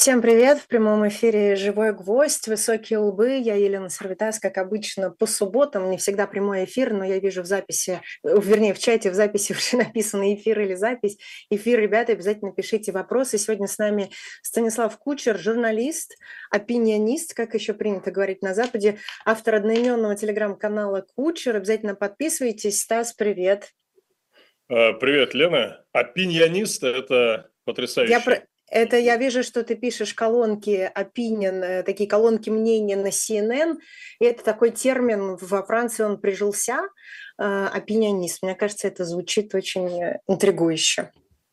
[0.00, 0.60] Всем привет!
[0.60, 3.36] В прямом эфире «Живой гвоздь», «Высокие лбы».
[3.36, 5.90] Я Елена Сарвитас, как обычно, по субботам.
[5.90, 9.52] Не всегда прямой эфир, но я вижу в записи, э, вернее, в чате в записи
[9.58, 11.18] уже написано эфир или запись.
[11.50, 13.36] Эфир, ребята, обязательно пишите вопросы.
[13.36, 14.10] Сегодня с нами
[14.40, 16.16] Станислав Кучер, журналист,
[16.50, 18.96] опинионист, как еще принято говорить на Западе,
[19.26, 21.56] автор одноименного телеграм-канала «Кучер».
[21.56, 22.80] Обязательно подписывайтесь.
[22.80, 23.74] Стас, привет!
[24.70, 25.84] Э, привет, Лена.
[25.92, 28.12] Опиньонист– это потрясающе.
[28.12, 33.78] Я, это я вижу, что ты пишешь колонки opinion, э, такие колонки мнения на CNN.
[34.20, 36.88] И это такой термин во Франции, он прижился,
[37.36, 38.42] опинионист.
[38.42, 41.10] Мне кажется, это звучит очень э, интригующе.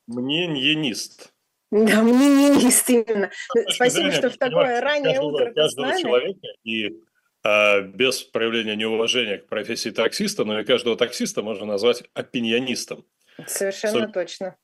[0.07, 1.29] Мнениенист.
[1.71, 3.31] Да, мнениенист именно.
[3.69, 6.93] Спасибо, что в такое раннее каждого, утро каждого человека и
[7.43, 13.05] а, без проявления неуважения к профессии таксиста, но и каждого таксиста можно назвать опиньонистом.
[13.45, 14.11] Совершенно Соль...
[14.11, 14.55] точно.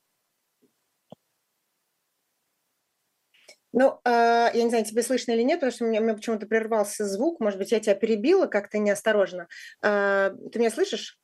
[3.76, 4.10] Ну, э,
[4.54, 7.40] я не знаю, тебе слышно или нет, потому что у меня, меня почему-то прервался звук.
[7.40, 9.48] Может быть, я тебя перебила как-то неосторожно.
[9.82, 11.18] Э, ты меня слышишь?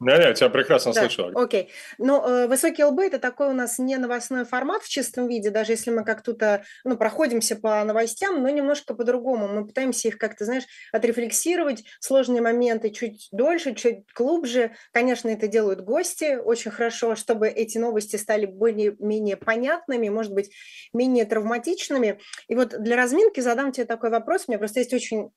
[0.00, 1.32] Да, я тебя прекрасно да, слышу.
[1.34, 1.70] Окей.
[1.98, 5.72] Ну, э, высокие лбы– это такой у нас не новостной формат в чистом виде, даже
[5.72, 9.48] если мы как то ну, проходимся по новостям, но немножко по-другому.
[9.48, 14.72] Мы пытаемся их как-то, знаешь, отрефлексировать, сложные моменты чуть дольше, чуть глубже.
[14.92, 20.52] Конечно, это делают гости очень хорошо, чтобы эти новости стали более-менее понятными, может быть,
[20.92, 22.20] менее травматичными.
[22.46, 24.44] И вот для разминки задам тебе такой вопрос.
[24.46, 25.30] У меня просто есть очень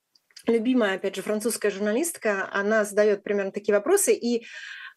[0.47, 4.45] любимая, опять же, французская журналистка, она задает примерно такие вопросы, и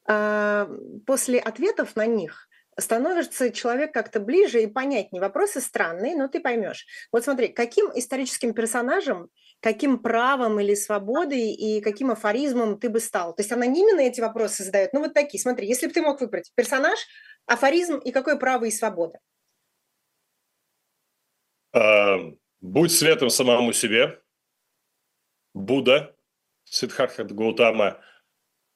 [0.09, 0.67] э,
[1.07, 5.23] после ответов на них становится человек как-то ближе и понятнее.
[5.23, 6.87] Вопросы странные, но ты поймешь.
[7.13, 9.29] Вот смотри, каким историческим персонажем,
[9.61, 13.35] каким правом или свободой и каким афоризмом ты бы стал?
[13.35, 15.41] То есть она не именно эти вопросы задает, ну вот такие.
[15.41, 16.99] Смотри, если бы ты мог выбрать персонаж,
[17.47, 19.21] афоризм и какое право и свобода?
[22.61, 24.21] Будь светом самому себе,
[25.55, 26.15] Будда,
[26.65, 28.01] Сиддхартха Гаутама,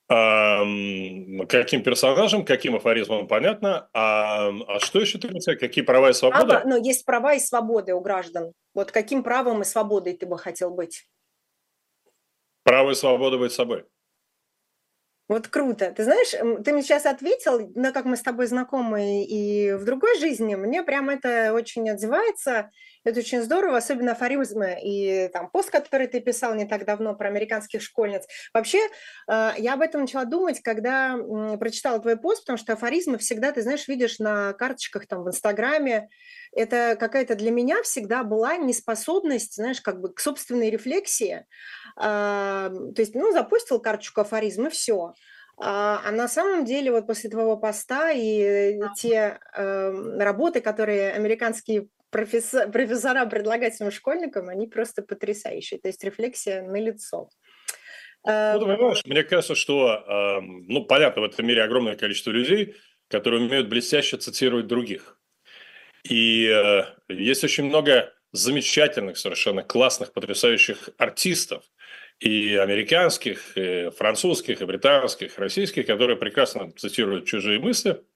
[0.09, 3.91] каким персонажем, каким афоризмом, понятно.
[3.93, 5.59] А, а что еще ты хотел?
[5.59, 6.47] Какие права и свободы?
[6.47, 8.53] Права, ну, есть права и свободы у граждан.
[8.73, 11.07] Вот каким правом и свободой ты бы хотел быть?
[12.63, 13.85] Право и свобода быть собой.
[15.29, 15.93] Вот круто.
[15.95, 16.31] Ты знаешь,
[16.65, 20.83] ты мне сейчас ответил, но как мы с тобой знакомы и в другой жизни, мне
[20.83, 22.71] прям это очень отзывается.
[23.05, 27.29] Это очень здорово, особенно афоризмы и там пост, который ты писал не так давно про
[27.29, 28.27] американских школьниц.
[28.55, 28.79] Вообще,
[29.31, 31.17] э, я об этом начала думать, когда
[31.61, 36.09] прочитала твой пост, потому что афоризмы всегда, ты знаешь, видишь на карточках там в Инстаграме.
[36.53, 41.47] Это какая-то для меня всегда была неспособность, знаешь, как бы к собственной рефлексии.
[41.97, 45.15] А, то есть, ну, запустил карточку афоризм и все.
[45.61, 51.89] А, а на самом деле вот после твоего поста и те э, работы, которые американские
[52.11, 55.81] профессор, профессора предлагать своим школьникам, они просто потрясающие.
[55.81, 57.29] То есть рефлексия на лицо.
[58.25, 62.75] Ну, ты понимаешь, мне кажется, что, ну, понятно, в этом мире огромное количество людей,
[63.09, 65.18] которые умеют блестяще цитировать других.
[66.09, 71.65] И э, есть очень много замечательных, совершенно классных, потрясающих артистов,
[72.21, 78.01] и американских, и французских, и британских, и российских, которые прекрасно цитируют чужие мысли–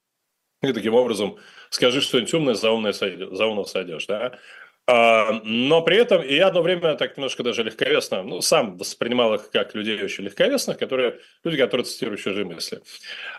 [0.63, 1.39] и таким образом
[1.71, 4.39] скажи что-нибудь умное, за умное, за умное сойдешь, да?
[4.87, 9.51] А, но при этом я одно время так немножко даже легковесно, ну, сам воспринимал их
[9.51, 12.83] как людей очень легковесных, которые, люди, которые цитируют чужие мысли.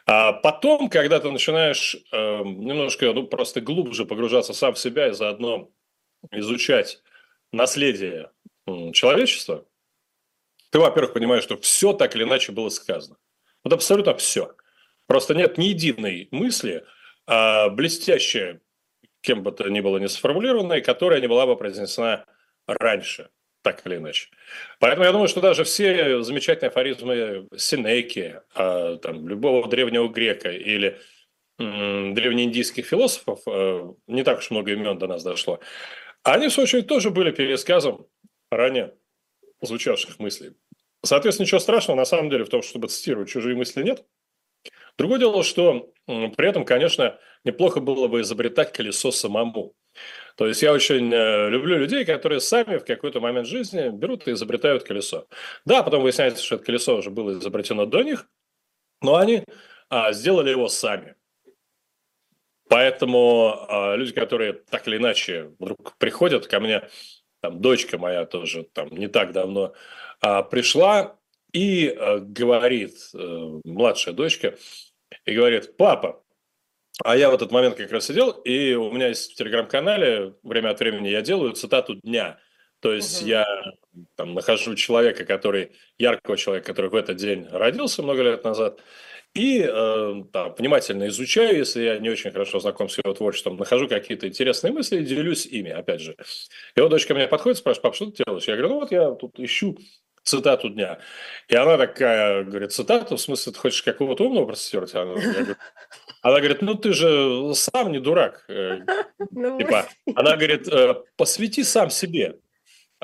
[0.05, 5.13] А потом, когда ты начинаешь э, немножко, ну, просто глубже погружаться сам в себя и
[5.13, 5.69] заодно
[6.31, 7.01] изучать
[7.51, 8.31] наследие
[8.93, 9.65] человечества,
[10.69, 13.17] ты, во-первых, понимаешь, что все так или иначе было сказано.
[13.63, 14.55] Вот абсолютно все.
[15.07, 16.85] Просто нет ни единой мысли,
[17.27, 18.61] а, блестящая,
[19.23, 22.25] кем бы то ни было не сформулированная, которая не была бы произнесена
[22.67, 23.29] раньше,
[23.61, 24.29] так или иначе.
[24.79, 30.99] Поэтому я думаю, что даже все замечательные афоризмы Синеки, а, там, любого древнего грека или
[31.57, 35.59] древнеиндийских философов, а, не так уж много имен до нас дошло,
[36.23, 38.05] они, в свою очередь, тоже были пересказом
[38.51, 38.93] ранее
[39.61, 40.51] звучавших мыслей.
[41.01, 44.03] Соответственно, ничего страшного на самом деле в том, чтобы цитировать чужие мысли нет–
[44.97, 49.73] Другое дело, что при этом, конечно, неплохо было бы изобретать колесо самому.
[50.35, 54.31] То есть я очень э, люблю людей, которые сами в какой-то момент жизни берут и
[54.31, 55.27] изобретают колесо.
[55.65, 58.27] Да, потом выясняется, что это колесо уже было изобретено до них,
[59.01, 59.43] но они
[59.89, 61.15] а, сделали его сами.
[62.67, 66.89] Поэтому а, люди, которые так или иначе вдруг приходят ко мне,
[67.41, 69.73] там дочка моя тоже там не так давно
[70.21, 71.19] а, пришла
[71.53, 74.57] и а, говорит, а, младшая дочка,
[75.25, 76.23] и говорит, папа,
[77.03, 80.69] А я в этот момент как раз сидел, и у меня есть в телеграм-канале время
[80.69, 82.39] от времени я делаю цитату дня.
[82.81, 83.29] То есть угу.
[83.29, 83.45] я
[84.15, 88.81] там, нахожу человека, который, яркого человека, который в этот день родился много лет назад,
[89.33, 93.87] и э, там, внимательно изучаю, если я не очень хорошо знаком с его творчеством, нахожу
[93.87, 96.15] какие-то интересные мысли и делюсь ими, опять же.
[96.75, 98.47] И вот дочка мне подходит, спрашивает, пап, что ты делаешь?
[98.47, 99.75] Я говорю, ну вот я тут ищу
[100.23, 100.99] цитату дня.
[101.47, 104.93] И она такая, говорит, цитату, в смысле, ты хочешь какого-то умного процитировать?
[104.95, 105.55] Она, говорю,
[106.21, 108.45] она говорит, ну ты же сам не дурак.
[108.47, 108.79] Э,
[109.31, 112.39] ну, типа, она говорит, «Э, посвяти сам себе.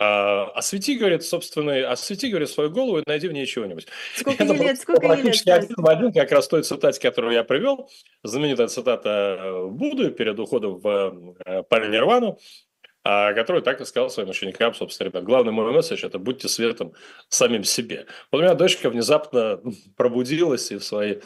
[0.01, 3.85] А, освети, говорит, собственный, освети, говорит, свою голову и найди в ней чего-нибудь.
[4.15, 5.47] Сколько ей лет, сколько ей лет?
[5.47, 7.89] один в один, как раз той цитате, которую я привел,
[8.23, 12.68] знаменитая цитата э, Будды перед уходом в Паринирвану, а
[13.03, 16.93] который так и сказал своим ученикам, собственно, ребят, главный мой месседж– это будьте светом
[17.29, 18.07] самим себе.
[18.31, 19.61] Вот у меня дочка внезапно
[19.95, 21.17] пробудилась и в свои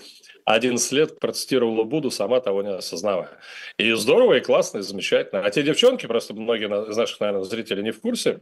[0.45, 3.39] 11 лет процитировала Буду, сама того не осознавая.
[3.77, 5.41] И здорово, и классно, и замечательно.
[5.43, 8.41] А те девчонки, просто многие из наших, наверное, зрителей не в курсе,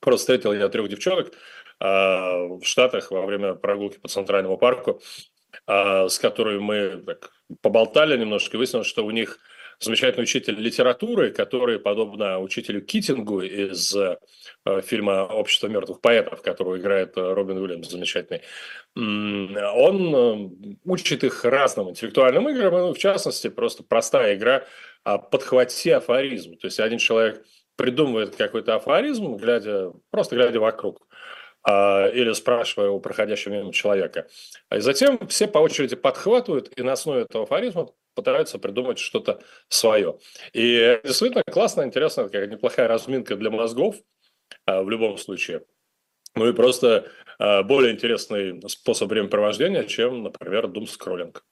[0.00, 1.34] просто встретил я трех девчонок э,
[1.80, 5.00] в Штатах во время прогулки по Центральному парку,
[5.66, 9.38] э, с которыми мы так, поболтали немножко, и выяснилось, что у них–
[9.82, 14.16] замечательный учитель литературы, который, подобно учителю Китингу из э,
[14.82, 18.42] фильма «Общество мертвых поэтов», которого играет э, Робин Уильямс замечательный,
[18.94, 24.64] он э, учит их разным интеллектуальным играм, ну, в частности, просто простая игра
[25.04, 26.56] а «Подхвати афоризм».
[26.56, 27.44] То есть один человек
[27.76, 31.06] придумывает какой-то афоризм, глядя, просто глядя вокруг
[31.64, 34.28] а, или спрашивая у проходящего мимо человека.
[34.74, 40.18] И затем все по очереди подхватывают и на основе этого афоризма пытаются придумать что-то свое.
[40.52, 43.96] И действительно классно, интересно, какая неплохая разминка для мозгов
[44.66, 45.64] а, в любом случае.
[46.34, 51.44] Ну и просто а, более интересный способ времяпровождения, чем, например, думскроллинг.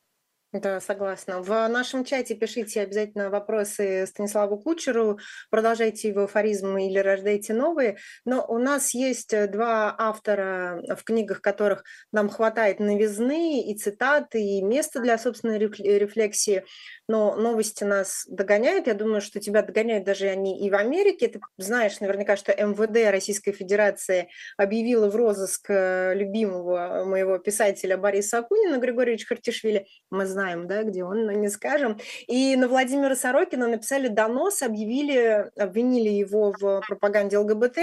[0.52, 1.40] Да, согласна.
[1.42, 7.98] В нашем чате пишите обязательно вопросы Станиславу Кучеру, продолжайте его афоризм или рождайте новые.
[8.24, 14.42] Но у нас есть э, два автора, в книгах которых нам хватает новизны и цитаты,
[14.42, 16.64] и места для собственной рефлексии
[17.10, 18.86] но новости нас догоняют.
[18.86, 21.26] Я думаю, что тебя догоняют даже они и в Америке.
[21.26, 28.38] Ты знаешь наверняка, что МВД Российской Федерации объявила в розыск э, любимого моего писателя Бориса
[28.38, 29.86] Акунина, Григорьевича Хартишвили.
[30.10, 31.98] Мы знаем, да, где он, но не скажем.
[32.26, 37.78] И на Владимира Сорокина написали донос, объявили, обвинили его в пропаганде ЛГБТ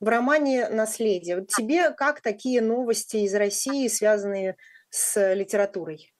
[0.00, 1.40] в романе «Наследие».
[1.40, 4.56] Вот тебе как такие новости из России, связанные
[4.90, 6.12] с литературой?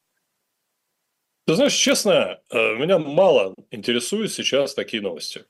[1.47, 5.45] Ты знаешь, честно, э, меня мало интересуют сейчас такие новости.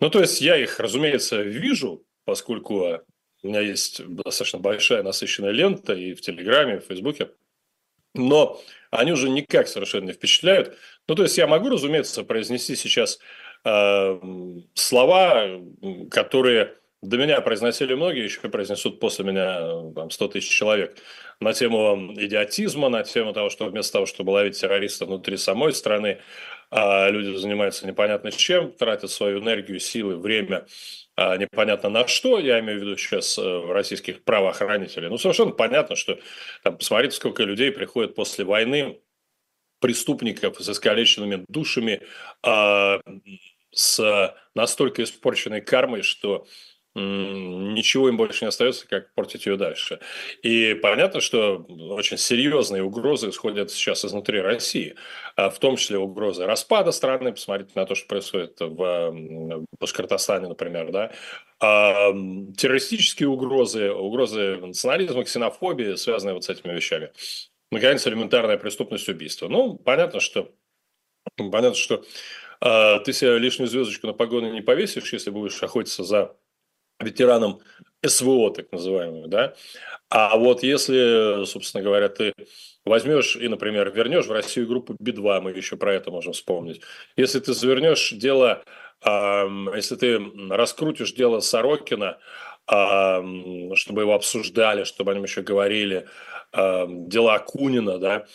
[0.00, 3.02] Ну, то есть я их, разумеется, вижу, поскольку
[3.42, 7.30] у меня есть достаточно большая насыщенная лента и в Телеграме, и в Фейсбуке.
[8.18, 8.60] Но
[8.90, 10.76] они уже никак совершенно не впечатляют.
[11.06, 13.18] Ну, то есть я могу, разумеется, произнести сейчас
[13.64, 14.20] э,
[14.74, 15.60] слова,
[16.10, 20.96] которые до меня произносили многие, еще произнесут после меня там, 100 тысяч человек
[21.40, 26.18] на тему идиотизма, на тему того, что вместо того, чтобы ловить террористов внутри самой страны,
[26.70, 30.66] люди занимаются непонятно чем, тратят свою энергию, силы, время
[31.20, 35.08] а, непонятно на что, я имею в виду сейчас э, российских правоохранителей.
[35.08, 36.20] Ну, совершенно понятно, что
[36.62, 39.00] там, посмотрите, сколько людей приходит после войны,
[39.80, 42.02] преступников с искалеченными душами,
[42.46, 42.98] э,
[43.72, 46.46] с настолько испорченной кармой, что
[46.98, 50.00] ничего им больше не остается, как портить ее дальше.
[50.42, 54.94] И понятно, что очень серьезные угрозы исходят сейчас изнутри России,
[55.36, 57.32] а в том числе угрозы распада страны.
[57.32, 61.12] Посмотрите на то, что происходит в Башкортостане, например, да.
[61.60, 62.12] А,
[62.56, 67.10] террористические угрозы, угрозы национализма, ксенофобии, связанные вот с этими вещами.
[67.70, 69.48] Наконец, элементарная преступность убийства.
[69.48, 70.52] Ну, понятно, что
[71.36, 72.04] понятно, что
[72.60, 76.36] э, ты себе лишнюю звездочку на погоны не повесишь, если будешь охотиться за
[77.00, 77.60] ветеранам
[78.04, 79.54] СВО, так называемого, да.
[80.08, 82.32] А вот если, собственно говоря, ты
[82.84, 86.80] возьмешь и, например, вернешь в Россию группу Би-2, мы еще про это можем вспомнить.
[87.16, 88.62] Если ты завернешь дело,
[89.04, 92.18] э, если ты раскрутишь дело Сорокина,
[92.70, 96.06] э, чтобы его обсуждали, чтобы о нем еще говорили,
[96.52, 98.26] э, дела Акунина, да,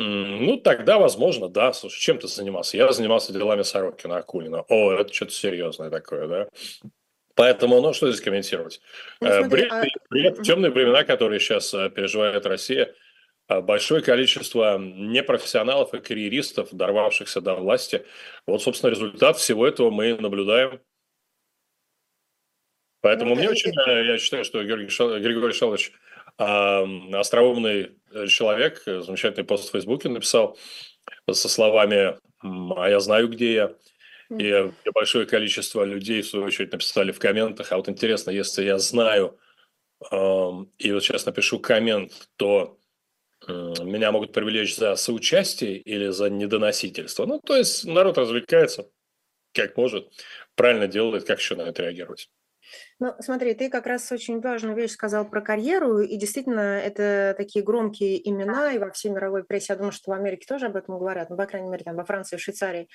[0.00, 1.72] ну, тогда, возможно, да.
[1.72, 2.76] Слушай, чем ты занимался?
[2.76, 4.60] Я занимался делами Сорокина, Акунина.
[4.68, 6.48] О, это что-то серьезное такое, да.
[7.38, 8.80] Поэтому, ну, что здесь комментировать?
[9.20, 9.84] Ну, э, смотри, бред, а...
[10.10, 12.92] бред, темные времена, которые сейчас э, переживает Россия,
[13.48, 18.04] э, большое количество непрофессионалов и карьеристов, дорвавшихся до власти.
[18.44, 20.80] Вот, собственно, результат всего этого мы наблюдаем.
[23.02, 24.88] Поэтому ну, мне очень, я считаю, что Георгий,
[25.20, 25.92] Григорий Шалович
[26.36, 27.92] остроумный
[28.28, 30.58] человек, замечательный пост в Фейсбуке написал
[31.30, 33.74] со словами а я знаю, где я.
[34.30, 38.78] И большое количество людей, в свою очередь, написали в комментах, а вот интересно, если я
[38.78, 39.38] знаю,
[40.02, 42.78] и вот сейчас напишу коммент, то
[43.48, 47.24] меня могут привлечь за соучастие или за недоносительство.
[47.24, 48.90] Ну, то есть народ развлекается,
[49.54, 50.12] как может,
[50.56, 52.28] правильно делает, как еще на это реагировать.
[52.98, 57.64] Ну, смотри, ты как раз очень важную вещь сказал про карьеру, и действительно, это такие
[57.64, 60.98] громкие имена, и во всей мировой прессе, я думаю, что в Америке тоже об этом
[60.98, 62.88] говорят, ну, по крайней мере, там, во Франции, в Швейцарии,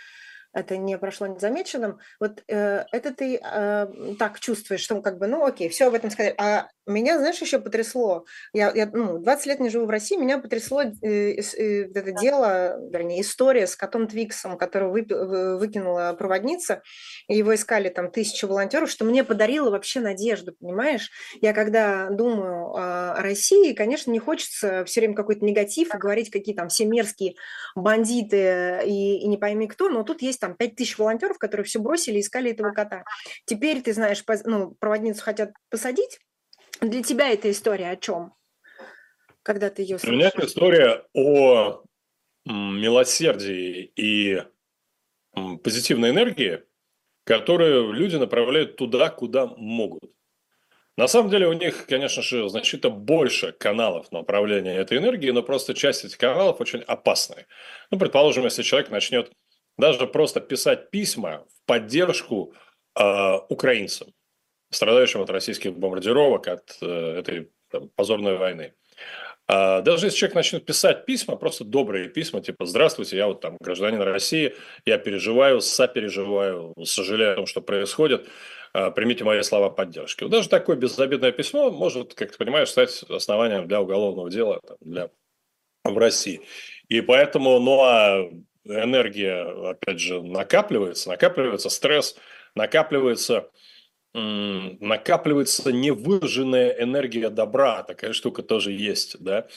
[0.53, 2.00] это не прошло незамеченным.
[2.19, 3.88] Вот э, это ты э,
[4.19, 6.36] так чувствуешь, что как бы, ну окей, все об этом сказать.
[6.38, 8.25] А меня, знаешь, еще потрясло.
[8.54, 12.80] Я, я ну, 20 лет не живу в России, меня потрясло э, э, это дело,
[12.92, 16.82] вернее, история с котом Твиксом, которого вы, выкинула проводница,
[17.28, 21.10] и его искали там тысячу волонтеров, что мне подарило вообще надежду, понимаешь?
[21.42, 26.56] Я когда думаю о России, конечно, не хочется все время какой-то негатив и говорить, какие
[26.56, 27.36] там все мерзкие
[27.75, 31.80] бандиты и, и не пойми кто, но тут есть там 5 тысяч волонтеров, которые все
[31.80, 33.04] бросили и искали этого кота.
[33.46, 36.20] Теперь, ты знаешь, ну, проводницу хотят посадить,
[36.82, 38.34] для тебя эта история о чем?
[39.44, 40.10] Когда ты ее слышишь?
[40.10, 41.84] У меня это история о
[42.46, 44.44] милосердии и
[45.63, 46.63] позитивной энергии,
[47.24, 50.13] которую люди направляют туда, куда могут.
[50.96, 55.74] На самом деле у них, конечно же, значительно больше каналов направления этой энергии, но просто
[55.74, 57.48] часть этих каналов очень опасные.
[57.89, 59.32] Ну, предположим, если человек начнет
[59.77, 62.53] даже просто писать письма в поддержку
[62.96, 64.13] э, украинцам,
[64.74, 68.74] страдающим от российских бомбардировок, от э, этой там, позорной войны.
[69.48, 73.58] А даже если человек начнет писать письма, просто добрые письма, типа «Здравствуйте, я вот там
[73.60, 78.27] гражданин России, я переживаю, сопереживаю, сожалею о том, что происходит,
[78.72, 80.24] а, примите мои слова поддержки».
[80.24, 84.77] Вот даже такое безобидное письмо может, как ты понимаешь, стать основанием для уголовного дела там,
[84.80, 85.10] для...
[85.84, 86.42] в России.
[86.88, 88.30] И поэтому, ну а
[88.63, 92.15] энергия, опять же, накапливается, накапливается стресс,
[92.56, 93.50] накапливается
[94.13, 99.48] накапливается невыжженная энергия добра, такая штука тоже есть, да,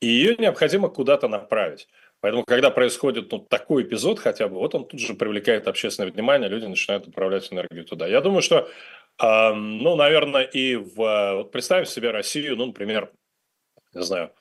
[0.00, 1.88] и ее необходимо куда-то направить.
[2.20, 6.48] Поэтому, когда происходит ну, такой эпизод хотя бы, вот он тут же привлекает общественное внимание,
[6.48, 8.06] люди начинают управлять энергию туда.
[8.06, 8.66] Я думаю, что,
[9.22, 10.96] э, ну, наверное, и в...
[10.96, 13.12] Вот представь себе Россию, ну, например,
[13.92, 14.32] не знаю,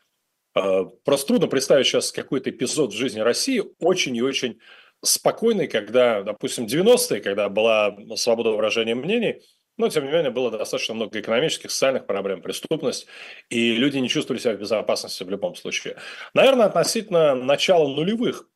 [0.55, 4.61] э, просто трудно представить сейчас какой-то эпизод в жизни России очень и очень
[5.01, 9.41] спокойный, когда, допустим, 90-е, когда была свобода выражения мнений,
[9.77, 13.07] но, тем не менее, было достаточно много экономических, социальных проблем, преступность,
[13.49, 15.97] и люди не чувствовали себя в безопасности в любом случае.
[16.33, 18.49] Наверное, относительно начала нулевых,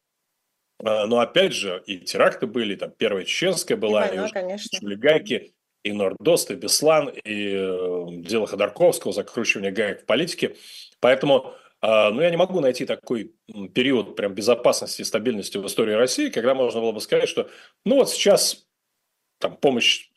[0.79, 4.95] э, но опять же, и теракты были, там первая чеченская была, и, война, и конечно.
[4.95, 10.55] гайки, и Нордост, и Беслан, и э, дело Ходорковского, закручивание гаек в политике.
[10.99, 13.33] Поэтому э, ну, я не могу найти такой
[13.73, 17.49] период прям безопасности и стабильности в истории России, когда можно было бы сказать, что
[17.85, 18.67] ну вот сейчас
[19.39, 20.09] там помощь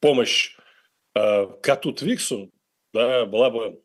[0.00, 0.56] помощь
[1.14, 2.50] э, коту Твиксу
[2.92, 3.82] да, была бы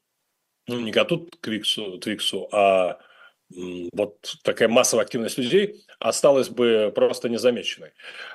[0.68, 3.00] ну, не коту Твиксу, Твиксу, а
[3.94, 7.92] вот такая массовая активность людей осталась бы просто незамеченной.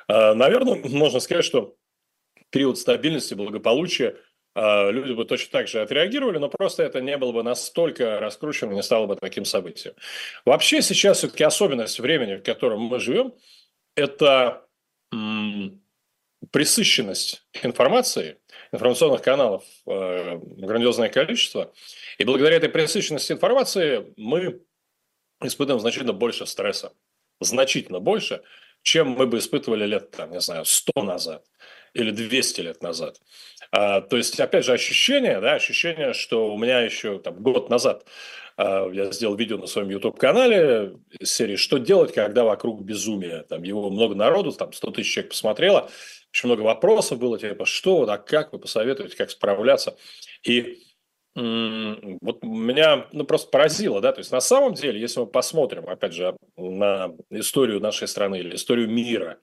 [0.08, 1.76] Э, наверное, можно сказать, что
[2.50, 4.16] период стабильности, благополучия
[4.54, 8.72] э, люди бы точно так же отреагировали, но просто это не было бы настолько раскручено,
[8.72, 9.94] не стало бы таким событием.
[10.46, 13.34] Вообще сейчас все-таки особенность времени, в котором мы живем,
[13.94, 14.66] это
[16.50, 18.38] пресыщенность информации,
[18.72, 21.72] информационных каналов э, грандиозное количество.
[22.18, 24.60] И благодаря этой пресыщенности информации мы
[25.42, 26.92] испытываем значительно больше стресса.
[27.40, 28.42] Значительно больше,
[28.82, 31.44] чем мы бы испытывали лет, там, не знаю, 100 назад
[31.94, 33.20] или 200 лет назад.
[33.70, 38.06] А, то есть, опять же, ощущение, да, ощущение, что у меня еще там, год назад
[38.56, 43.44] а, я сделал видео на своем YouTube-канале серии «Что делать, когда вокруг безумие?».
[43.48, 45.90] Там его много народу, там 100 тысяч человек посмотрело,
[46.32, 49.96] очень много вопросов было, типа, что, да, как вы посоветуете, как справляться.
[50.44, 50.82] И
[51.34, 56.12] вот меня ну, просто поразило, да, то есть на самом деле, если мы посмотрим, опять
[56.12, 59.38] же, на историю нашей страны или историю мира,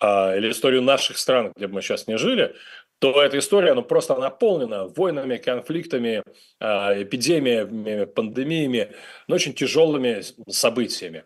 [0.00, 2.56] а, или историю наших стран, где бы мы сейчас не жили,
[2.98, 6.24] то эта история ну, просто наполнена войнами, конфликтами,
[6.58, 8.90] а, эпидемиями, пандемиями,
[9.28, 11.24] ну, очень тяжелыми событиями.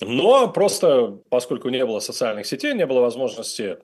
[0.00, 3.78] Но просто, поскольку не было социальных сетей, не было возможности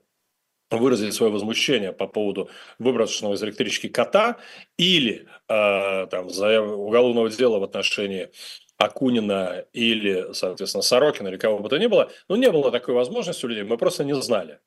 [0.70, 4.36] выразить свое возмущение по поводу выброшенного из электрички кота
[4.76, 8.30] или э, там, уголовного дела в отношении
[8.78, 13.46] Акунина или, соответственно, Сорокина или кого бы то ни было, ну, не было такой возможности
[13.46, 14.58] у людей, мы просто не знали.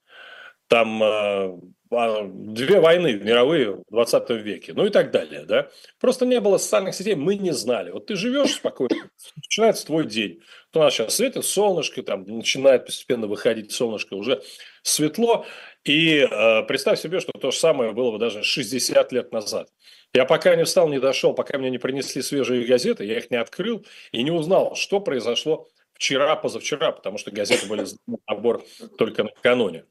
[0.68, 1.60] Там э,
[1.92, 5.70] а, две войны мировые в 20 веке, ну и так далее, да.
[6.00, 7.90] Просто не было социальных сетей, мы не знали.
[7.90, 10.40] Вот ты живешь спокойно, начинается твой день.
[10.74, 14.44] У нас сейчас светит солнышко, там начинает постепенно выходить солнышко, уже
[14.84, 15.48] светло.
[15.84, 19.70] И э, представь себе, что то же самое было бы даже 60 лет назад.
[20.14, 23.38] Я пока не встал, не дошел, пока мне не принесли свежие газеты, я их не
[23.38, 27.86] открыл и не узнал, что произошло вчера, позавчера, потому что газеты были
[28.28, 28.64] набор
[28.98, 29.86] только накануне.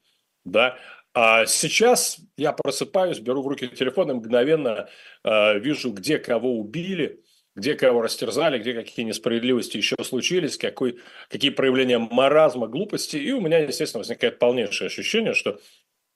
[0.45, 0.77] Да?
[1.15, 4.89] А сейчас я просыпаюсь, беру в руки телефон и мгновенно
[5.25, 7.23] э, вижу, где кого убили,
[7.59, 13.17] где кого растерзали, где какие несправедливости еще случились, какой, какие проявления маразма, глупости.
[13.17, 15.59] И у меня, естественно, возникает полнейшее ощущение, что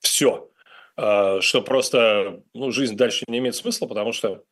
[0.03, 0.51] все,
[0.97, 4.43] э, что просто ну, жизнь дальше не имеет смысла, потому что,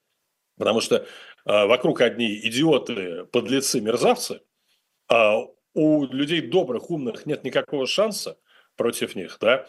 [0.57, 1.05] потому что э,
[1.45, 4.41] вокруг одни идиоты, подлецы, мерзавцы,
[5.07, 5.37] а
[5.75, 8.37] у людей добрых, умных нет никакого шанса–
[8.75, 9.67] против них, да.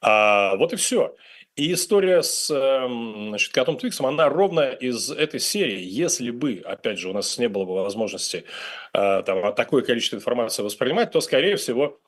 [0.00, 1.14] А, вот и все.
[1.56, 5.80] И история с эм, значит, котом Твиксом, она ровно из этой серии.
[5.80, 8.44] Если бы, опять же, у нас не было бы возможности
[8.92, 12.00] э, там, такое количество информации воспринимать, то, скорее всего,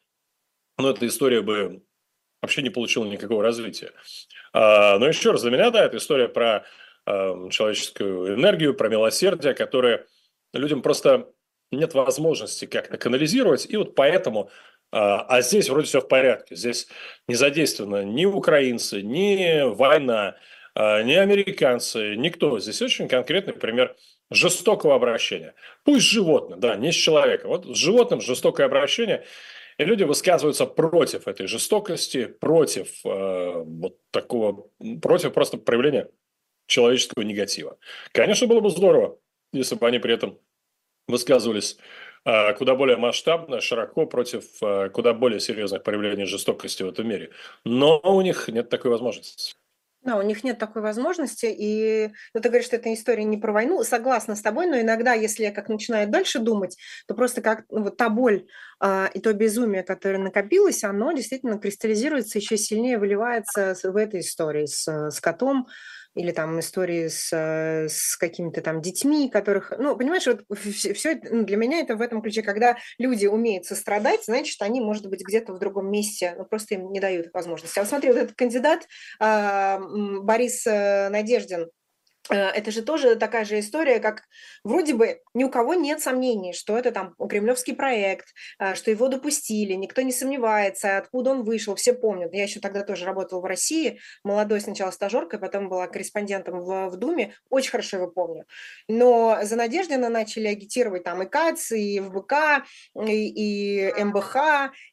[0.79, 1.83] ну, эта история бы
[2.43, 3.93] вообще не получила никакого развития.
[4.53, 6.65] А, но еще раз, для меня, да, это история про
[7.07, 10.07] э, человеческую энергию, про милосердие, которое
[10.53, 11.29] людям просто
[11.71, 14.51] нет возможности как-то канализировать, и вот поэтому
[14.93, 16.55] а, а здесь вроде все в порядке.
[16.55, 16.87] Здесь
[17.27, 20.37] не задействованы ни украинцы, ни война,
[20.75, 22.61] а, ни американцы, никто.
[22.61, 23.97] Здесь очень конкретный пример
[24.31, 25.55] жестокого обращения.
[25.85, 27.51] Пусть животное, да, не с человеком.
[27.51, 29.25] Вот с животным жестокое обращение.
[29.79, 34.69] И люди высказываются против этой жестокости, против э, вот такого,
[35.01, 36.09] против просто проявления
[36.67, 37.79] человеческого негатива.
[38.13, 39.19] Конечно, было бы здорово,
[39.53, 40.39] если бы они при этом
[41.09, 41.79] высказывались
[42.25, 47.31] а, куда более масштабно, широко против а, куда более серьезных проявлений жестокости в этом мире.
[47.65, 49.55] Но у них нет такой возможности.
[50.05, 53.53] Да, у них нет такой возможности, и ну, ты говоришь, что эта история не про
[53.53, 57.65] войну, согласна с тобой, но иногда, если я как начинаю дальше думать, то просто как
[57.71, 58.47] ну, вот та боль
[58.81, 64.67] э, и то безумие, которое накопилось, оно действительно кристаллизируется, еще сильнее выливается в этой истории
[64.67, 65.69] с, с котом,
[66.15, 71.45] или там истории с, э, с какими-то там детьми, которых, ну, понимаешь, вот все, ну,
[71.45, 75.53] для меня это в этом ключе, когда люди умеют сострадать, значит, они, может быть, где-то
[75.55, 77.79] в другом месте, ну, просто им не дают возможности.
[77.79, 78.87] А вот смотри, вот этот кандидат
[79.19, 79.81] а,
[80.23, 81.69] Борис э, Надеждин,
[82.31, 84.23] это же тоже такая же история, как
[84.63, 89.09] вроде бы ни у кого нет сомнений, что это там кремлевский проект, э, что его
[89.09, 92.33] допустили, никто не сомневается, откуда он вышел, все помнят.
[92.33, 96.97] Я еще тогда тоже работала в России, молодой сначала стажеркой, потом была корреспондентом в, в
[96.97, 98.45] Думе, очень хорошо его помню.
[98.89, 102.65] Но за Надеждина начали агитировать там и КАЦ, и ФБК,
[103.05, 104.37] и, и МБХ,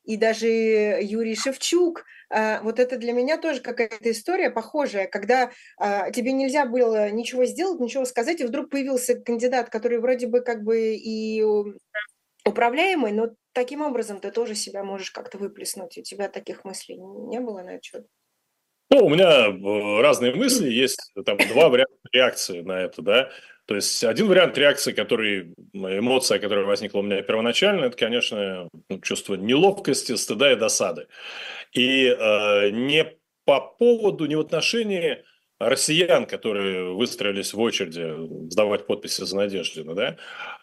[0.03, 6.31] и даже Юрий Шевчук– вот это для меня тоже какая-то история похожая, когда а, тебе
[6.31, 10.95] нельзя было ничего сделать, ничего сказать, и вдруг появился кандидат, который вроде бы как бы
[10.95, 11.43] и
[12.45, 15.97] управляемый, но таким образом ты тоже себя можешь как-то выплеснуть.
[15.97, 18.07] У тебя таких мыслей не было на этот счет?
[18.91, 23.29] Ну, у меня э, разные мысли, есть там два варианта реакции на это, да.
[23.65, 28.99] То есть один вариант реакции, который, эмоция, которая возникла у меня первоначально, это, конечно, ну,
[29.01, 31.07] чувство неловкости, стыда и досады.
[31.73, 33.05] И э, не
[33.45, 35.23] по поводу, не в отношении
[35.59, 38.15] россиян, которые выстроились в очереди
[38.49, 40.17] сдавать подписи за Надеждина, да,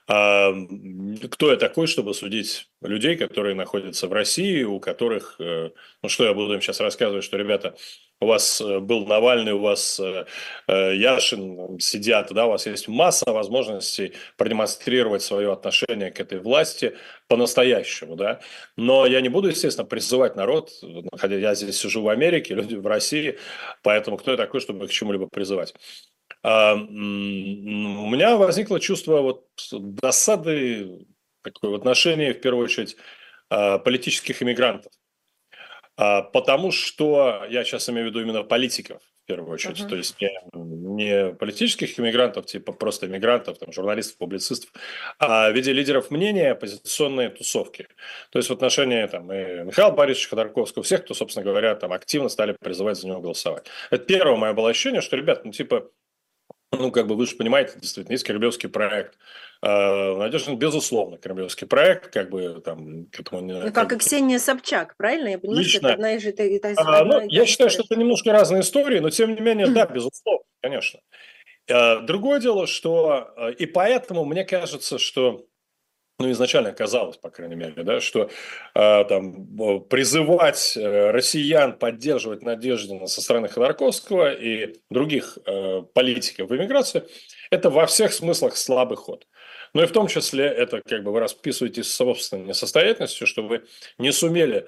[0.06, 6.24] кто я такой, чтобы судить людей, которые находятся в России, у которых, э, ну что
[6.24, 7.74] я буду им сейчас рассказывать, что, ребята,
[8.20, 10.26] у вас э, был Навальный, у вас э,
[10.68, 18.14] Яшин сидят, да, у вас есть масса возможностей продемонстрировать свое отношение к этой власти по-настоящему,
[18.14, 18.40] да.
[18.76, 20.70] Но я не буду, естественно, призывать народ,
[21.16, 23.38] хотя я здесь сижу в Америке, люди в России,
[23.82, 25.74] поэтому кто я такой, чтобы к чему-либо призывать.
[26.42, 26.78] А, у
[28.08, 31.06] меня возникло чувство вот досады
[31.42, 32.96] такое в отношении, в первую очередь,
[33.50, 34.92] а, политических иммигрантов.
[35.96, 39.88] А, потому что я сейчас имею в виду именно политиков в первую очередь, uh-huh.
[39.88, 44.70] то есть не, не политических иммигрантов, типа просто иммигрантов, там, журналистов, публицистов,
[45.18, 47.88] а в виде лидеров мнения оппозиционные тусовки.
[48.30, 52.28] То есть в отношении там, и Михаила Борисовича Ходорковского, всех, кто, собственно говоря, там активно
[52.28, 53.66] стали призывать за него голосовать.
[53.90, 55.90] Это первое мое было ощущение, что, ребят, ну типа,
[56.76, 59.18] ну, как бы вы же понимаете, действительно, есть кремлевский проект.
[59.62, 63.52] А, Надеждин, безусловно, кремлевский проект, как бы там к этому не...
[63.54, 65.28] Ну, как и Ксения Собчак, правильно?
[65.28, 65.78] Я понимаю, Лично.
[65.78, 66.28] что это одна и же...
[66.30, 69.68] Это, это а, ну, я считаю, что это немножко разные истории, но тем не менее,
[69.68, 71.00] да, безусловно, конечно.
[71.70, 73.32] А, другое дело, что...
[73.36, 75.46] А, и поэтому мне кажется, что
[76.18, 78.30] ну, изначально казалось, по крайней мере, да, что
[78.74, 79.46] э, там
[79.88, 87.02] призывать россиян поддерживать Надеждина со стороны Ходорковского и других э, политиков в эмиграции,
[87.50, 89.26] это во всех смыслах слабый ход.
[89.74, 93.64] Но и в том числе это как бы вы расписываетесь собственной несостоятельностью, что вы
[93.98, 94.66] не сумели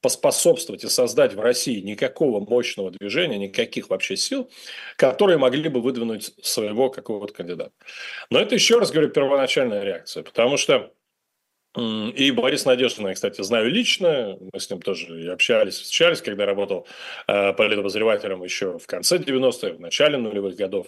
[0.00, 4.48] поспособствовать и создать в России никакого мощного движения, никаких вообще сил,
[4.96, 7.72] которые могли бы выдвинуть своего какого-то кандидата.
[8.30, 10.92] Но это еще раз говорю первоначальная реакция, потому что
[11.76, 16.86] и Борис Надеждин, я, кстати, знаю лично, мы с ним тоже общались, встречались, когда работал
[17.26, 20.86] э, политобозревателем еще в конце 90-х, в начале нулевых годов.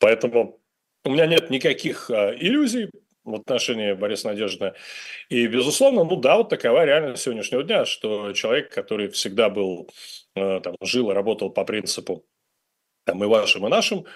[0.00, 0.60] Поэтому
[1.04, 2.90] у меня нет никаких э, иллюзий
[3.30, 4.74] в отношении Бориса Надеждина.
[5.28, 9.88] И, безусловно, ну да, вот такова реальность сегодняшнего дня, что человек, который всегда был,
[10.34, 12.24] э, там, жил и работал по принципу
[13.04, 14.06] там, и вашим, и нашим, э,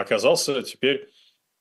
[0.00, 1.08] оказался теперь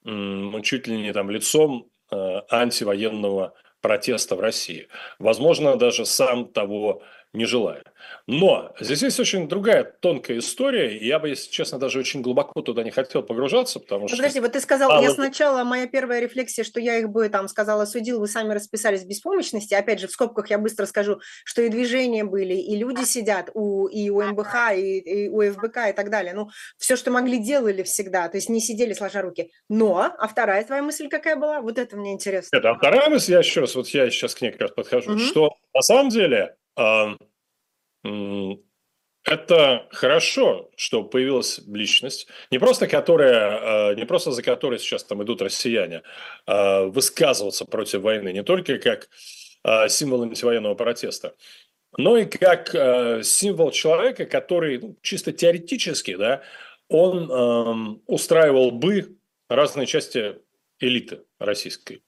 [0.05, 4.87] э, чуть ли не там лицом э, антивоенного протеста в России.
[5.19, 7.01] Возможно, даже сам того
[7.33, 7.83] не желая.
[8.27, 12.61] Но здесь есть очень другая тонкая история, и я бы, если честно, даже очень глубоко
[12.61, 14.17] туда не хотел погружаться, потому что...
[14.17, 17.47] Подожди, вот ты сказал, а, я сначала, моя первая рефлексия, что я их бы там
[17.47, 21.61] сказала, судил, вы сами расписались в беспомощности, опять же, в скобках я быстро скажу, что
[21.61, 25.93] и движения были, и люди сидят у, и у МБХ, и, и у ФБК и
[25.93, 29.51] так далее, ну, все, что могли, делали всегда, то есть не сидели сложа руки.
[29.69, 31.61] Но, а вторая твоя мысль какая была?
[31.61, 32.55] Вот это мне интересно.
[32.55, 35.11] Это а вторая мысль, я еще раз, вот я сейчас к ней как раз подхожу,
[35.11, 35.19] угу.
[35.19, 36.55] что на самом деле
[39.23, 45.23] это хорошо, что появилась личность, не просто которая, а, не просто за которой сейчас там
[45.23, 46.03] идут россияне,
[46.45, 49.09] а высказываться против войны, не только как
[49.63, 51.35] а, символ антивоенного протеста,
[51.97, 52.69] но и как
[53.25, 56.43] символ человека, который ну, чисто теоретически, да,
[56.87, 59.17] он устраивал бы
[59.49, 60.39] разные части
[60.79, 62.03] элиты российской.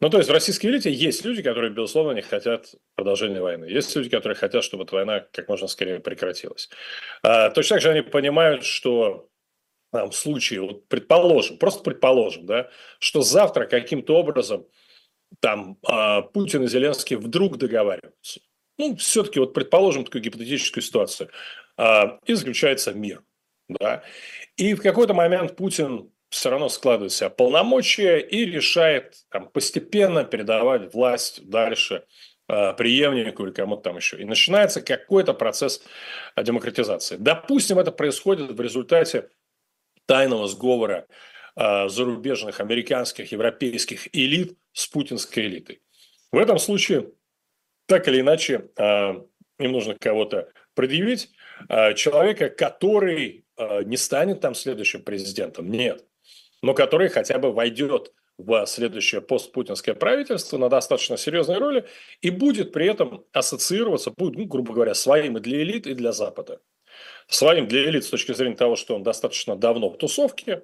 [0.00, 3.66] Ну, то есть в российской элите есть люди, которые, безусловно, не хотят продолжения войны.
[3.66, 6.70] Есть люди, которые хотят, чтобы эта война как можно скорее прекратилась.
[7.22, 9.28] А, точно так же они понимают, что
[9.92, 14.66] там, в случае, вот предположим, просто предположим, да, что завтра каким-то образом
[15.40, 18.40] там а, Путин и Зеленский вдруг договариваются.
[18.78, 21.30] Ну, все-таки вот предположим такую гипотетическую ситуацию.
[21.76, 23.22] А, и заключается мир.
[23.68, 24.02] Да?
[24.56, 30.94] И в какой-то момент Путин все равно складывает себя полномочия и решает там, постепенно передавать
[30.94, 32.04] власть дальше
[32.48, 34.20] э, преемнику или кому-то там еще.
[34.20, 35.82] И начинается какой-то процесс
[36.36, 37.16] э, демократизации.
[37.18, 39.28] Допустим, это происходит в результате
[40.06, 41.06] тайного сговора
[41.56, 45.82] э, зарубежных американских, европейских элит с путинской элитой.
[46.30, 47.10] В этом случае,
[47.86, 51.32] так или иначе, им нужно кого-то предъявить,
[51.96, 53.44] человека, который
[53.84, 55.68] не станет там следующим президентом.
[55.68, 56.06] Нет
[56.62, 61.86] но который хотя бы войдет в следующее постпутинское правительство на достаточно серьезной роли
[62.22, 66.12] и будет при этом ассоциироваться, будет, ну, грубо говоря, своим и для элит, и для
[66.12, 66.60] Запада.
[67.28, 70.62] Своим для элит с точки зрения того, что он достаточно давно в тусовке,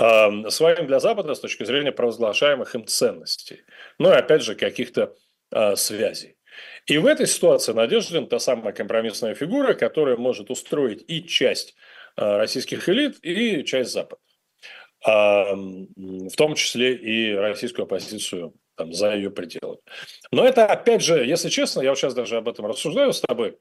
[0.00, 3.62] э, своим для Запада с точки зрения провозглашаемых им ценностей.
[3.98, 5.14] Ну и опять же каких-то
[5.50, 6.36] э, связей.
[6.86, 11.74] И в этой ситуации Надеждин та самая компромиссная фигура, которая может устроить и часть
[12.16, 14.21] э, российских элит, и часть Запада
[15.04, 19.78] в том числе и российскую оппозицию там, за ее пределы.
[20.30, 23.58] Но это, опять же, если честно, я вот сейчас даже об этом рассуждаю с тобой,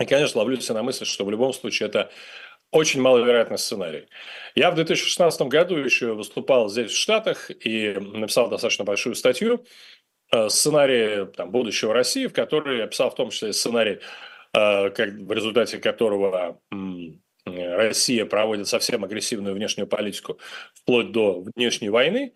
[0.00, 2.10] и, конечно, ловлю себя на мысли, что в любом случае это
[2.72, 4.08] очень маловероятный сценарий.
[4.56, 9.64] Я в 2016 году еще выступал здесь, в Штатах, и написал достаточно большую статью
[10.32, 14.00] э, сценарий там, будущего России, в которой я писал в том числе сценарий,
[14.52, 16.60] э, в результате которого
[17.58, 20.38] Россия проводит совсем агрессивную внешнюю политику
[20.74, 22.32] вплоть до внешней войны.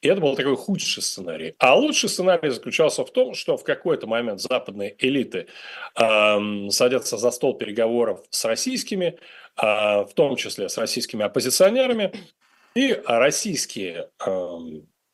[0.00, 1.54] И это был такой худший сценарий.
[1.58, 5.46] А лучший сценарий заключался в том, что в какой-то момент западные элиты
[5.96, 9.16] э, садятся за стол переговоров с российскими,
[9.56, 12.12] э, в том числе с российскими оппозиционерами,
[12.74, 14.58] и российские, э,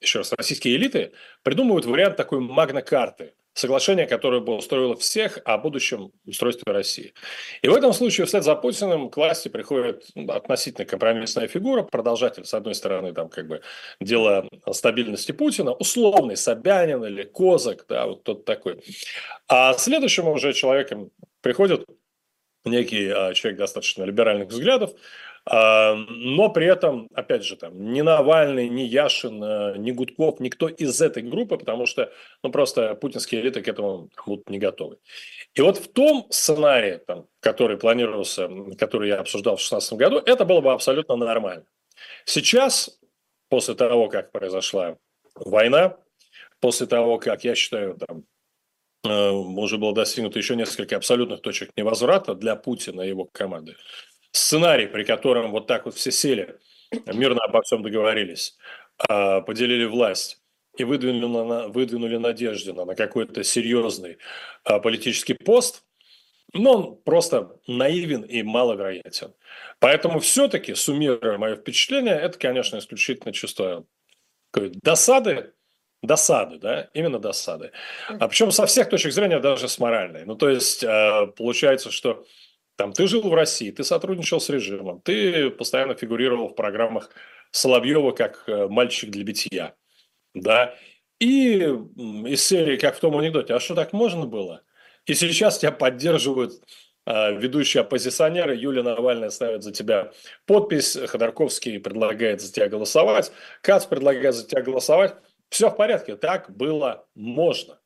[0.00, 6.12] еще раз, российские элиты придумывают вариант такой магнокарты соглашение, которое бы устроило всех о будущем
[6.26, 7.12] устройстве России.
[7.62, 12.44] И в этом случае вслед за Путиным к власти приходит ну, относительно компромиссная фигура, продолжатель,
[12.44, 13.60] с одной стороны, там как бы
[14.00, 18.82] дело стабильности Путина, условный Собянин или Козак, да, вот тот такой.
[19.48, 21.84] А следующим уже человеком приходит
[22.64, 24.92] некий а, человек достаточно либеральных взглядов,
[25.50, 31.00] но при этом, опять же, там, ни Навальный, ни Яшин, э, ни Гудков, никто из
[31.00, 34.98] этой группы, потому что, ну, просто путинские элиты к этому будут не готовы.
[35.54, 40.44] И вот в том сценарии, там, который планировался, который я обсуждал в 2016 году, это
[40.44, 41.64] было бы абсолютно нормально.
[42.26, 42.98] Сейчас,
[43.48, 44.98] после того, как произошла
[45.34, 45.96] война,
[46.60, 48.24] после того, как, я считаю, там,
[49.04, 53.76] э, уже было достигнуто еще несколько абсолютных точек невозврата для Путина и его команды.
[54.32, 56.58] Сценарий, при котором вот так вот все сели,
[57.06, 58.56] мирно обо всем договорились,
[58.98, 60.42] а, поделили власть
[60.76, 64.18] и выдвинули, на, выдвинули Надеждина на какой-то серьезный
[64.64, 65.82] а, политический пост,
[66.54, 69.34] но он просто наивен и маловероятен.
[69.80, 73.86] Поэтому все-таки, суммируя мое впечатление, это, конечно, исключительно чувство
[74.52, 75.52] досады,
[76.02, 77.72] досады, да, именно досады.
[78.08, 80.24] А причем со всех точек зрения, даже с моральной.
[80.24, 82.24] Ну, то есть, а, получается, что
[82.78, 87.10] там ты жил в России, ты сотрудничал с режимом, ты постоянно фигурировал в программах
[87.50, 89.74] Соловьева как э, мальчик для битья,
[90.32, 90.76] да,
[91.18, 94.62] и из серии, как в том анекдоте, а что так можно было?
[95.06, 96.52] И сейчас тебя поддерживают
[97.04, 100.12] э, ведущие оппозиционеры, Юлия Навальная ставит за тебя
[100.46, 105.16] подпись, Ходорковский предлагает за тебя голосовать, Кац предлагает за тебя голосовать.
[105.48, 107.80] Все в порядке, так было можно.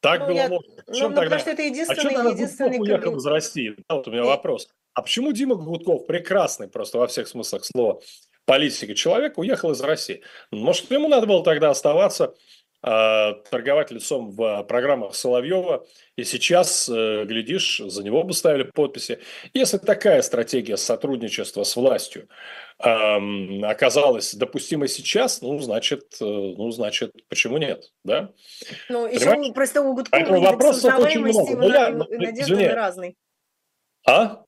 [0.00, 0.48] Так ну, было я...
[0.48, 0.74] можно.
[0.86, 1.38] В чем ну, тогда...
[1.38, 3.76] что это единственный, а что единственный уехал из России?
[3.88, 4.26] Да, вот у меня и...
[4.26, 4.68] вопрос.
[4.94, 8.00] А почему Дима Гудков, прекрасный просто во всех смыслах слова,
[8.44, 10.22] политика человек, уехал из России?
[10.50, 12.30] Может, ему надо было тогда оставаться, э,
[12.80, 15.84] торговать лицом в программах Соловьева,
[16.16, 19.18] и сейчас, э, глядишь, за него бы ставили подписи.
[19.52, 22.28] Если такая стратегия сотрудничества с властью
[22.80, 28.30] оказалась допустимой сейчас, ну, значит, э, ну, значит, почему нет, да?
[28.88, 31.56] Ну, еще просто у Гудкова Поэтому вопросов очень много.
[31.56, 33.16] Ну, я, Надежда разный.
[34.06, 34.44] А?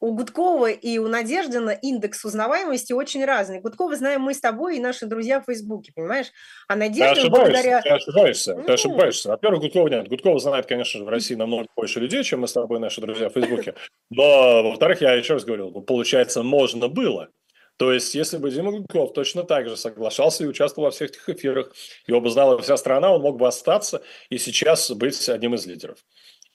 [0.00, 3.60] У Гудкова и у Надеждина индекс узнаваемости очень разный.
[3.60, 6.28] Гудкова знаем мы с тобой и наши друзья в Фейсбуке, понимаешь?
[6.68, 7.82] А Надеждин ты благодаря...
[7.82, 8.62] Ты ошибаешься, ну...
[8.64, 9.28] ты ошибаешься.
[9.28, 10.08] Во-первых, Гудкова нет.
[10.08, 13.28] Гудкова знает, конечно же, в России намного больше людей, чем мы с тобой, наши друзья
[13.28, 13.74] в Фейсбуке.
[14.10, 17.28] Но, во-вторых, я еще раз говорил, ну, получается, можно было.
[17.76, 21.28] То есть, если бы Дима Гудков точно так же соглашался и участвовал во всех этих
[21.28, 21.72] эфирах,
[22.06, 25.98] его бы знала вся страна, он мог бы остаться и сейчас быть одним из лидеров.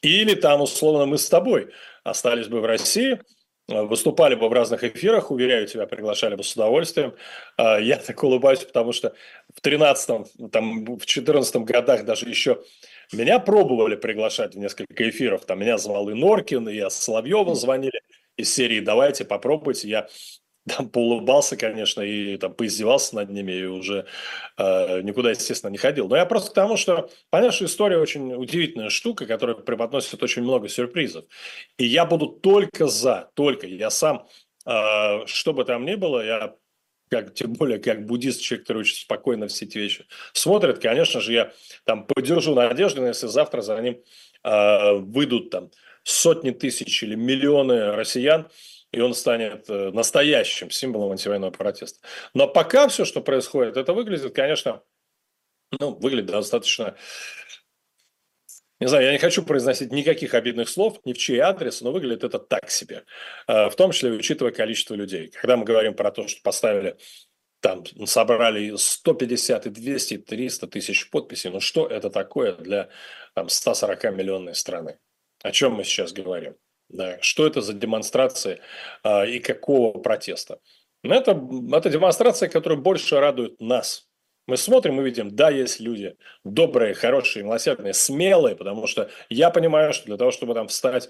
[0.02, 1.72] Или там, условно, мы с тобой
[2.04, 3.20] остались бы в России,
[3.68, 7.16] выступали бы в разных эфирах, уверяю тебя, приглашали бы с удовольствием.
[7.58, 9.14] А, я так улыбаюсь, потому что
[9.54, 12.62] в 13 там, в 14 годах даже еще
[13.12, 15.46] меня пробовали приглашать в несколько эфиров.
[15.46, 18.02] Там меня звал и Норкин, и я Соловьева звонили
[18.38, 19.88] из серии «Давайте, попробуйте».
[19.88, 20.08] Я
[20.68, 24.06] там поулыбался, конечно, и там поиздевался над ними, и уже
[24.58, 26.08] э, никуда, естественно, не ходил.
[26.08, 30.42] Но я просто к тому, что понятно, что история очень удивительная штука, которая преподносит очень
[30.42, 31.26] много сюрпризов.
[31.78, 33.68] И я буду только за, только.
[33.68, 34.28] Я сам,
[34.66, 36.56] э, что бы там ни было, я
[37.10, 41.34] как, тем более как буддист, человек, который очень спокойно все эти вещи смотрит, конечно же,
[41.34, 41.52] я
[41.84, 44.02] там поддержу надежду, если завтра за ним
[44.44, 45.70] э, выйдут там
[46.04, 48.48] сотни тысяч или миллионы россиян,
[48.96, 52.00] и он станет э, настоящим символом антивоенного протеста.
[52.34, 54.82] Но пока все, что происходит, это выглядит, конечно,
[55.80, 56.96] ну, выглядит достаточно...
[58.80, 62.24] Не знаю, я не хочу произносить никаких обидных слов ни в чей адрес, но выглядит
[62.24, 63.04] это так себе.
[63.48, 65.28] Э, в том числе учитывая количество людей.
[65.28, 66.98] Когда мы говорим про то, что поставили
[67.60, 71.50] там собрали 150 и 200, и 300 тысяч подписей.
[71.50, 72.90] Ну что это такое для
[73.34, 75.00] там, 140 миллионной страны?
[75.42, 76.56] О чем мы сейчас говорим?
[76.90, 78.60] Да, что это за демонстрации
[79.04, 80.60] а, и какого протеста?
[81.04, 81.40] Ну, это,
[81.72, 84.08] это демонстрация, которая больше радует нас.
[84.48, 89.92] Мы смотрим и видим, да, есть люди добрые, хорошие, милосердные, смелые, потому что я понимаю,
[89.94, 91.10] что для того, чтобы там встать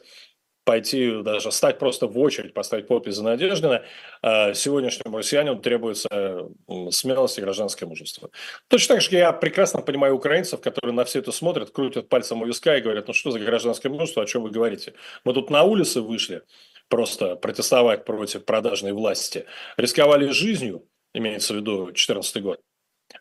[0.66, 3.84] пойти, даже стать просто в очередь, поставить подпись за Надеждина,
[4.22, 6.50] сегодняшнему россиянину требуется
[6.90, 8.30] смелость и гражданское мужество.
[8.68, 12.46] Точно так же я прекрасно понимаю украинцев, которые на все это смотрят, крутят пальцем у
[12.46, 14.94] виска и говорят, ну что за гражданское мужество, о чем вы говорите?
[15.24, 16.42] Мы тут на улицы вышли
[16.90, 19.46] просто протестовать против продажной власти,
[19.78, 22.62] рисковали жизнью, имеется в виду 2014 год,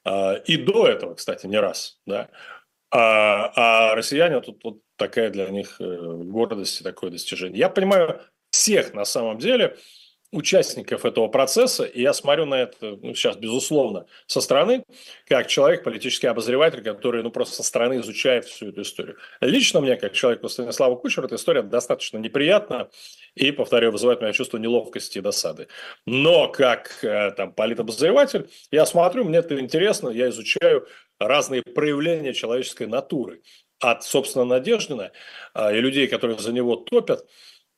[0.05, 2.29] а, и до этого, кстати, не раз, да,
[2.91, 3.53] а,
[3.91, 7.59] а россияне тут вот такая для них э, гордость и такое достижение.
[7.59, 9.77] Я понимаю всех на самом деле
[10.35, 14.85] участников этого процесса, и я смотрю на это ну, сейчас, безусловно, со стороны,
[15.29, 19.17] как человек, политический обозреватель, который ну, просто со стороны изучает всю эту историю.
[19.41, 22.91] Лично мне, как человеку Станислава Кучера, эта история достаточно неприятна
[23.37, 25.69] и, повторю, вызывает у меня чувство неловкости и досады.
[26.05, 30.89] Но как э, там политобозреватель, я смотрю, мне это интересно, я изучаю
[31.21, 33.41] разные проявления человеческой натуры
[33.81, 35.13] от, собственно, Надеждина
[35.53, 37.29] а, и людей, которые за него топят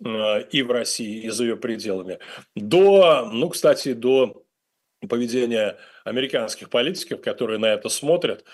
[0.05, 2.19] а, и в России, и за ее пределами,
[2.55, 4.45] до, ну, кстати, до
[5.09, 8.45] поведения американских политиков, которые на это смотрят,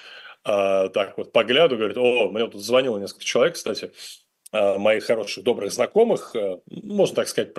[0.45, 3.93] а, так вот погляду, говорят, о, мне тут звонило несколько человек, кстати,
[4.53, 7.55] моих хороших, добрых знакомых, можно так сказать,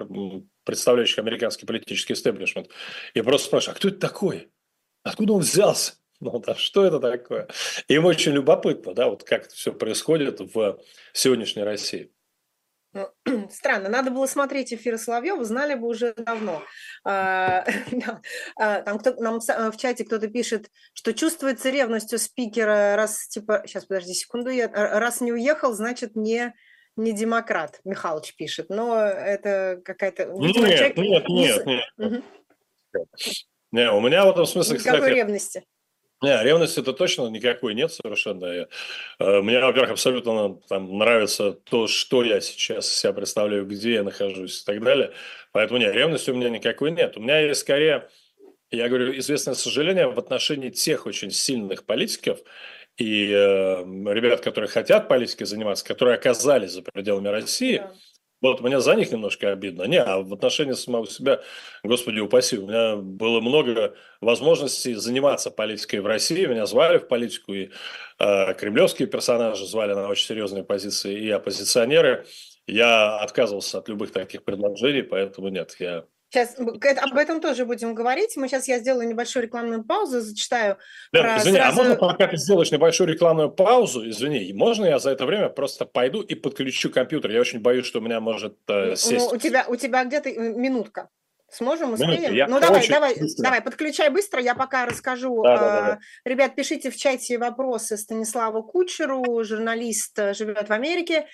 [0.64, 2.70] представляющих американский политический истеблишмент.
[3.16, 4.52] Я просто спрашиваю, а кто это такой?
[5.02, 5.94] Откуда он взялся?
[6.24, 7.48] Ну да, что это такое?
[7.90, 10.80] Им очень любопытно, да, вот как это все происходит в
[11.12, 12.12] сегодняшней России.
[12.94, 13.10] Ну,
[13.52, 16.64] странно, надо было смотреть эфиры Соловьева, знали бы уже давно.
[17.04, 17.66] А,
[18.56, 23.86] а, там кто, нам в чате кто-то пишет, что чувствуется ревностью спикера, раз, типа, сейчас,
[23.86, 26.54] подожди секунду, я, раз не уехал, значит, не,
[26.96, 28.70] не демократ, Михалыч пишет.
[28.70, 30.26] Но это какая-то...
[30.26, 30.98] Нет, человек...
[30.98, 31.84] нет, нет, нет.
[31.98, 32.24] Угу.
[33.72, 35.16] Не, у меня в этом смысле, Никакой кстати...
[35.16, 35.64] ревности.
[36.24, 38.46] Не, ревности это точно никакой нет совершенно.
[38.46, 44.62] Э, мне, во-первых, абсолютно там, нравится то, что я сейчас себя представляю, где я нахожусь
[44.62, 45.12] и так далее.
[45.52, 47.18] Поэтому нет, ревности у меня никакой нет.
[47.18, 48.08] У меня есть скорее,
[48.72, 52.40] я говорю, известное сожаление в отношении тех очень сильных политиков
[52.96, 57.80] и э, ребят, которые хотят политикой заниматься, которые оказались за пределами России.
[57.80, 57.92] Да
[58.44, 59.84] вот мне за них немножко обидно.
[59.84, 61.42] Не, а в отношении самого себя,
[61.84, 66.46] господи упаси, у меня было много возможностей заниматься политикой в России.
[66.46, 67.70] Меня звали в политику, и
[68.20, 72.26] э, кремлевские персонажи звали на очень серьезные позиции, и оппозиционеры.
[72.68, 78.36] Я отказывался от любых таких предложений, поэтому нет, я Сейчас об этом тоже будем говорить.
[78.38, 80.78] Мы сейчас я сделаю небольшую рекламную паузу, зачитаю.
[81.12, 81.80] Да, извини, а сразу...
[81.80, 85.86] а можно пока ты сделаешь небольшую рекламную паузу, извини, можно я за это время просто
[85.86, 87.30] пойду и подключу компьютер?
[87.30, 89.30] Я очень боюсь, что у меня может э, ну, сесть.
[89.30, 91.10] Ну, у тебя, у тебя где-то э, минутка.
[91.52, 92.34] Сможем, успеем?
[92.34, 93.44] Минутка, ну давай, давай, быстро.
[93.44, 95.44] давай, подключай быстро, я пока расскажу.
[95.44, 96.00] Да, да, да.
[96.26, 101.28] Ребят, пишите в чате вопросы Станиславу Кучеру, журналист э, живет в Америке.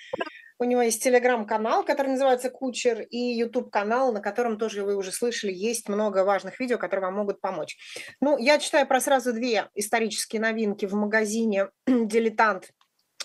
[0.60, 5.52] У него есть телеграм-канал, который называется Кучер, и YouTube-канал, на котором тоже вы уже слышали,
[5.52, 7.78] есть много важных видео, которые вам могут помочь.
[8.20, 12.72] Ну, я читаю про сразу две исторические новинки в магазине «Дилетант»,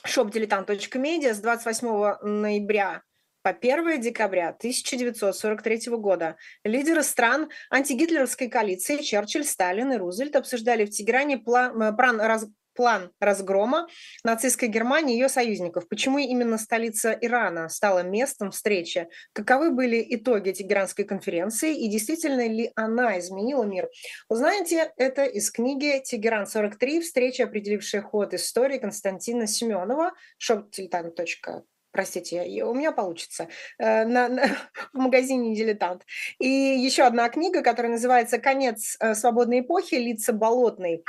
[0.08, 3.02] shopdiletant.media с 28 ноября
[3.42, 10.90] по 1 декабря 1943 года лидеры стран антигитлеровской коалиции Черчилль, Сталин и Рузвельт обсуждали в
[10.90, 11.96] Тегеране план,
[12.76, 13.88] план, раз, план разгрома
[14.24, 15.88] нацистской Германии и ее союзников.
[15.88, 19.08] Почему именно столица Ирана стала местом встречи?
[19.34, 23.90] Каковы были итоги Тегеранской конференции и действительно ли она изменила мир?
[24.30, 27.02] Узнаете это из книги «Тегеран-43.
[27.02, 33.48] Встреча, определившая ход истории» Константина Семенова, shoptiltan.com простите, у меня получится,
[33.80, 34.44] э, на, на,
[34.94, 36.04] в магазине «Дилетант».
[36.40, 39.96] И еще одна книга, которая называется «Конец э, свободной эпохи.
[39.96, 41.06] Лица болотной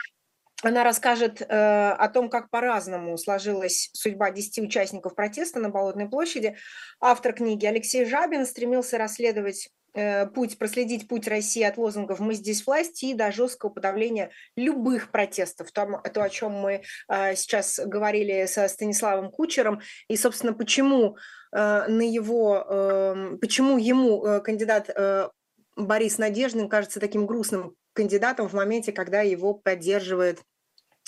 [0.62, 6.56] она расскажет э, о том, как по-разному сложилась судьба 10 участников протеста на Болотной площади.
[7.00, 12.66] Автор книги Алексей Жабин стремился расследовать э, путь, проследить путь России от лозунгов «мы здесь
[12.66, 15.70] власть» и до жесткого подавления любых протестов.
[15.72, 19.82] То, то о чем мы э, сейчас говорили со Станиславом Кучером.
[20.08, 21.18] И, собственно, почему
[21.52, 25.28] э, на его, э, почему ему э, кандидат э,
[25.76, 30.40] Борис Надеждин кажется таким грустным кандидатом в моменте, когда его поддерживает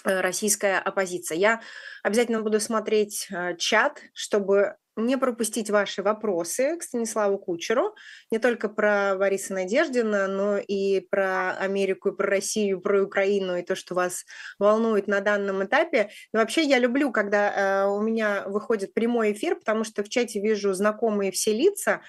[0.05, 1.38] э, российская оппозиция.
[1.38, 1.61] Я
[2.03, 7.94] обязательно буду смотреть э, чат, чтобы не пропустить ваши вопросы к Станиславу Кучеру,
[8.33, 13.57] не только про Бориса Надеждина, но и про Америку, и про Россию, и про Украину,
[13.57, 14.24] и то, что вас
[14.59, 16.11] волнует на данном этапе.
[16.33, 20.40] Но вообще я люблю, когда э, у меня выходит прямой эфир, потому что в чате
[20.40, 22.01] вижу знакомые все лица,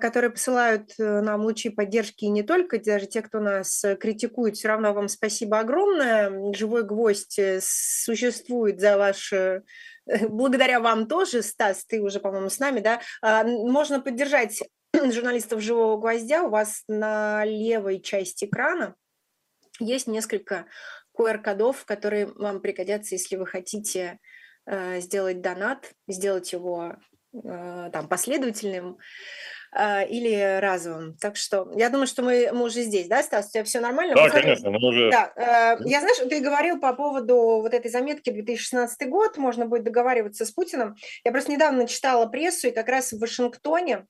[0.00, 4.56] которые посылают э, нам лучи поддержки, и не только, даже те, кто нас э, критикует,
[4.56, 6.52] все равно вам спасибо огромное.
[6.54, 9.34] Живой гвоздь существует за ваш...
[10.28, 13.00] Благодаря вам тоже, Стас, ты уже, по-моему, с нами, да?
[13.20, 14.62] А, можно поддержать
[14.94, 16.42] журналистов «Живого гвоздя».
[16.42, 18.94] У вас на левой части экрана
[19.78, 20.66] есть несколько
[21.18, 24.18] QR-кодов, которые вам пригодятся, если вы хотите
[25.00, 28.98] сделать донат, сделать его Э, там, последовательным
[29.76, 31.16] э, или разовым.
[31.16, 33.48] Так что я думаю, что мы, мы уже здесь, да, Стас?
[33.48, 34.14] У тебя все нормально?
[34.14, 35.10] Да, мы конечно, мы уже...
[35.10, 39.84] Да, э, я, знаешь, ты говорил по поводу вот этой заметки 2016 год, можно будет
[39.84, 40.96] договариваться с Путиным.
[41.24, 44.06] Я просто недавно читала прессу, и как раз в Вашингтоне,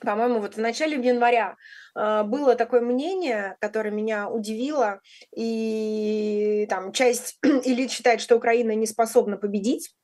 [0.00, 1.56] по-моему, вот в начале января
[1.94, 5.00] было такое мнение, которое меня удивило,
[5.34, 9.94] и там часть элит считает, что Украина не способна победить,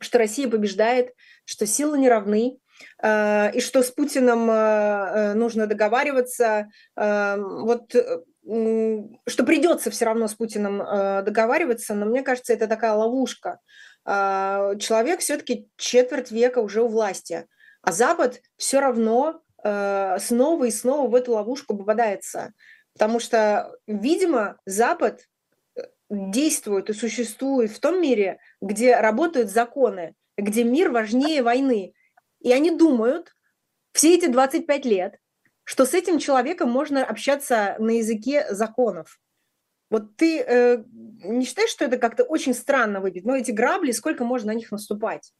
[0.00, 1.12] что Россия побеждает,
[1.44, 2.58] что силы не равны,
[3.02, 6.68] э, и что с Путиным э, э, нужно договариваться.
[6.94, 13.60] Вот что придется все равно с Путиным договариваться, но мне кажется, это такая ловушка.
[14.06, 17.46] Человек все-таки четверть века уже у власти,
[17.82, 22.54] а Запад все равно снова и снова в эту ловушку попадается.
[22.94, 25.26] Потому что, видимо, Запад
[26.10, 31.92] действует и существует в том мире, где работают законы, где мир важнее войны.
[32.40, 33.34] И они думают
[33.92, 35.18] все эти 25 лет,
[35.64, 39.20] что с этим человеком можно общаться на языке законов.
[39.90, 40.84] Вот ты э,
[41.24, 43.26] не считаешь, что это как-то очень странно выглядит?
[43.26, 45.32] Но эти грабли, сколько можно на них наступать?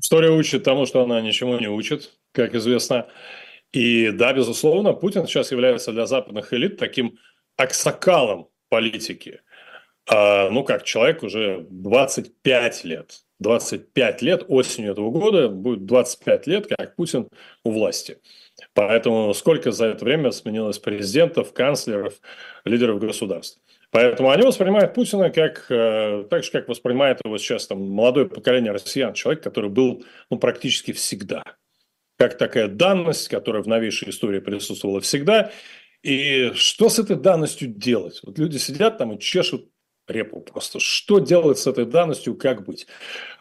[0.00, 3.08] История учит тому, что она ничему не учит, как известно.
[3.72, 7.18] И да, безусловно, Путин сейчас является для западных элит таким
[7.56, 9.40] аксакалом политики.
[10.06, 13.22] А, ну, как человек уже 25 лет.
[13.40, 17.28] 25 лет, осенью этого года будет 25 лет, как Путин
[17.64, 18.18] у власти.
[18.74, 22.14] Поэтому сколько за это время сменилось президентов, канцлеров,
[22.64, 23.60] лидеров государств.
[23.90, 28.72] Поэтому они воспринимают Путина как, э, так же, как воспринимает его сейчас там, молодое поколение
[28.72, 31.42] россиян, человек, который был ну, практически всегда.
[32.18, 35.52] Как такая данность, которая в новейшей истории присутствовала всегда.
[36.02, 38.20] И что с этой данностью делать?
[38.22, 39.68] Вот люди сидят там и чешут
[40.06, 40.80] репу просто.
[40.80, 42.86] Что делать с этой данностью, как быть?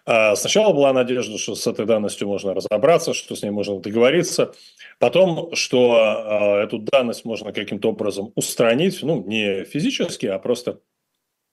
[0.05, 4.53] А, сначала была надежда, что с этой данностью можно разобраться, что с ней можно договориться.
[4.99, 10.79] Потом, что а, эту данность можно каким-то образом устранить, ну, не физически, а просто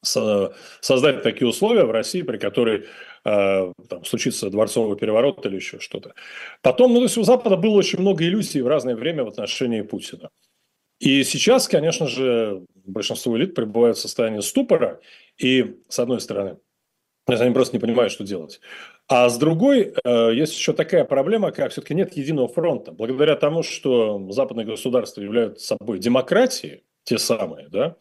[0.03, 2.85] создать такие условия в России, при которой
[3.25, 6.15] э, там, случится дворцовый переворот или еще что-то.
[6.61, 9.81] Потом, ну, то есть у Запада было очень много иллюзий в разное время в отношении
[9.81, 10.29] Путина.
[11.01, 15.01] И сейчас, конечно же, большинство элит пребывают в состоянии ступора,
[15.39, 16.59] и, с одной стороны,
[17.27, 18.61] они просто не понимают, что делать.
[19.09, 22.93] А с другой, э, есть еще такая проблема, как все-таки нет единого фронта.
[22.93, 27.97] Благодаря тому, что западные государства являются собой демократии, те самые, да,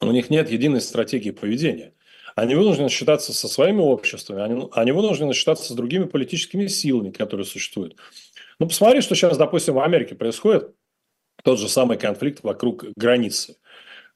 [0.00, 1.94] у них нет единой стратегии поведения.
[2.34, 7.46] Они вынуждены считаться со своими обществами, они, они вынуждены считаться с другими политическими силами, которые
[7.46, 7.96] существуют.
[8.58, 10.74] Ну, посмотри, что сейчас, допустим, в Америке происходит.
[11.44, 13.56] Тот же самый конфликт вокруг границы.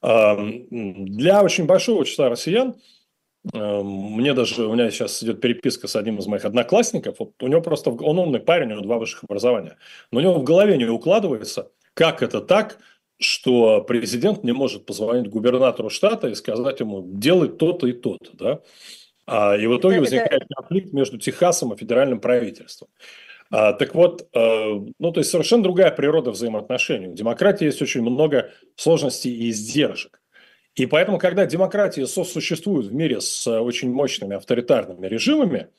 [0.01, 2.75] Для очень большого числа россиян
[3.53, 7.61] мне даже, у меня сейчас идет переписка с одним из моих одноклассников, вот у него
[7.61, 9.77] просто, он умный парень, у него два высших образования,
[10.11, 12.79] но у него в голове не укладывается, как это так,
[13.17, 18.59] что президент не может позвонить губернатору штата и сказать ему, делай то-то и то-то, да?
[19.25, 22.89] А, и в итоге возникает конфликт между Техасом и федеральным правительством.
[23.51, 27.07] А, так вот, э, ну, то есть совершенно другая природа взаимоотношений.
[27.07, 30.21] У демократии есть очень много сложностей и издержек.
[30.75, 35.69] И поэтому, когда демократии сосуществуют в мире с очень мощными авторитарными режимами,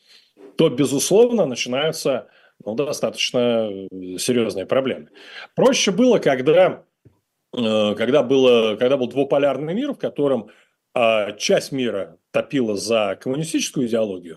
[0.56, 2.28] то, безусловно, начинаются
[2.64, 3.70] ну, достаточно
[4.18, 5.08] серьезные проблемы.
[5.54, 6.84] Проще было, когда,
[7.56, 10.50] э, когда, было, когда был двуполярный мир, в котором
[10.92, 14.36] а, часть мира топила за коммунистическую идеологию,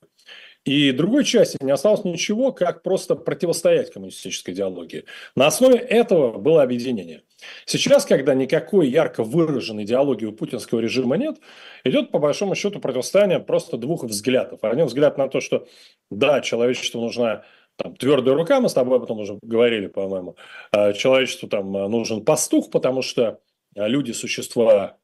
[0.66, 5.04] и другой части не осталось ничего, как просто противостоять коммунистической идеологии.
[5.36, 7.24] На основе этого было объединение.
[7.66, 11.38] Сейчас, когда никакой ярко выраженной идеологии у путинского режима нет,
[11.84, 14.60] идет по большому счету противостояние просто двух взглядов.
[14.64, 15.68] Один взгляд на то, что
[16.10, 17.44] да, человечеству нужна
[17.76, 20.38] там, твердая рука, мы с тобой об этом уже говорили, по-моему.
[20.72, 23.42] А человечеству там нужен пастух, потому что
[23.76, 24.98] люди существа,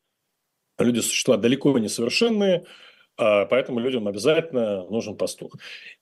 [0.78, 2.66] люди существа далеко не совершенные,
[3.20, 5.56] поэтому людям обязательно нужен пастух.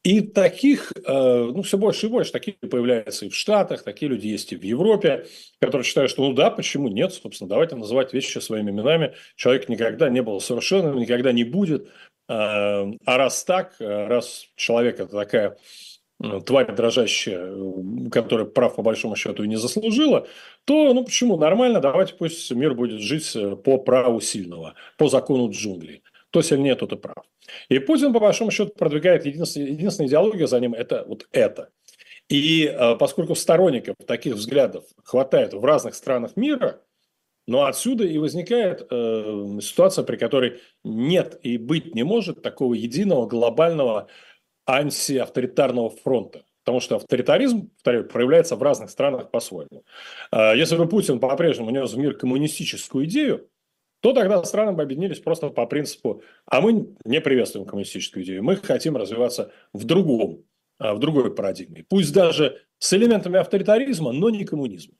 [0.04, 4.28] И таких, э, ну, все больше и больше, таких появляются и в Штатах, такие люди
[4.28, 5.26] есть и в Европе,
[5.60, 9.16] которые считают, что ну да, почему нет, собственно, давайте называть вещи своими именами.
[9.36, 11.90] Человек никогда не был совершенным, никогда не будет.
[12.28, 15.58] А, а раз так, раз человек это такая
[16.46, 17.54] тварь дрожащая,
[18.12, 20.28] которая прав по большому счету и не заслужила,
[20.66, 26.02] то, ну почему, нормально, давайте пусть мир будет жить по праву сильного, по закону джунглей
[26.38, 27.26] кто сильнее, тот и прав.
[27.70, 31.70] И Путин, по большому счету, продвигает единственная, единственная идеология за ним– это вот это.
[32.30, 36.82] И э, поскольку сторонников таких взглядов хватает в разных странах мира,
[37.48, 43.26] но отсюда и возникает э, ситуация, при которой нет и быть не может такого единого
[43.26, 44.08] глобального
[44.68, 46.44] антиавторитарного фронта.
[46.64, 49.86] Потому что авторитаризм, повторяю, проявляется в разных странах по-своему.
[50.32, 53.50] Э, если бы Путин по-прежнему нес в мир коммунистическую идею,
[54.02, 58.56] то тогда страны бы объединились просто по принципу, а мы не приветствуем коммунистическую идею, мы
[58.58, 60.44] хотим развиваться в другом,
[60.78, 61.86] а, в другой парадигме.
[61.90, 64.96] Пусть даже с элементами авторитаризма, но не коммунизма.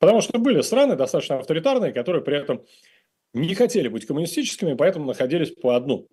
[0.00, 2.64] Потому что были страны достаточно авторитарные, которые при этом
[3.32, 6.08] не хотели быть коммунистическими, поэтому находились по одну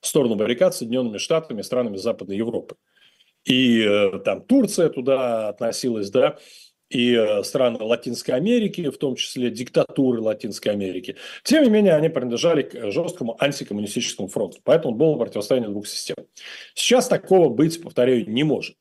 [0.00, 2.76] сторону баррикад Соединенными Штатами, странами Западной Европы.
[3.44, 6.38] И э, там Турция туда относилась, да,
[6.94, 11.16] и э, страны Латинской Америки, в том числе диктатуры Латинской Америки.
[11.42, 14.58] Тем не менее, они принадлежали к жесткому антикоммунистическому фронту.
[14.62, 16.16] Поэтому было противостояние двух систем.
[16.74, 18.76] Сейчас такого быть, повторяю, не может.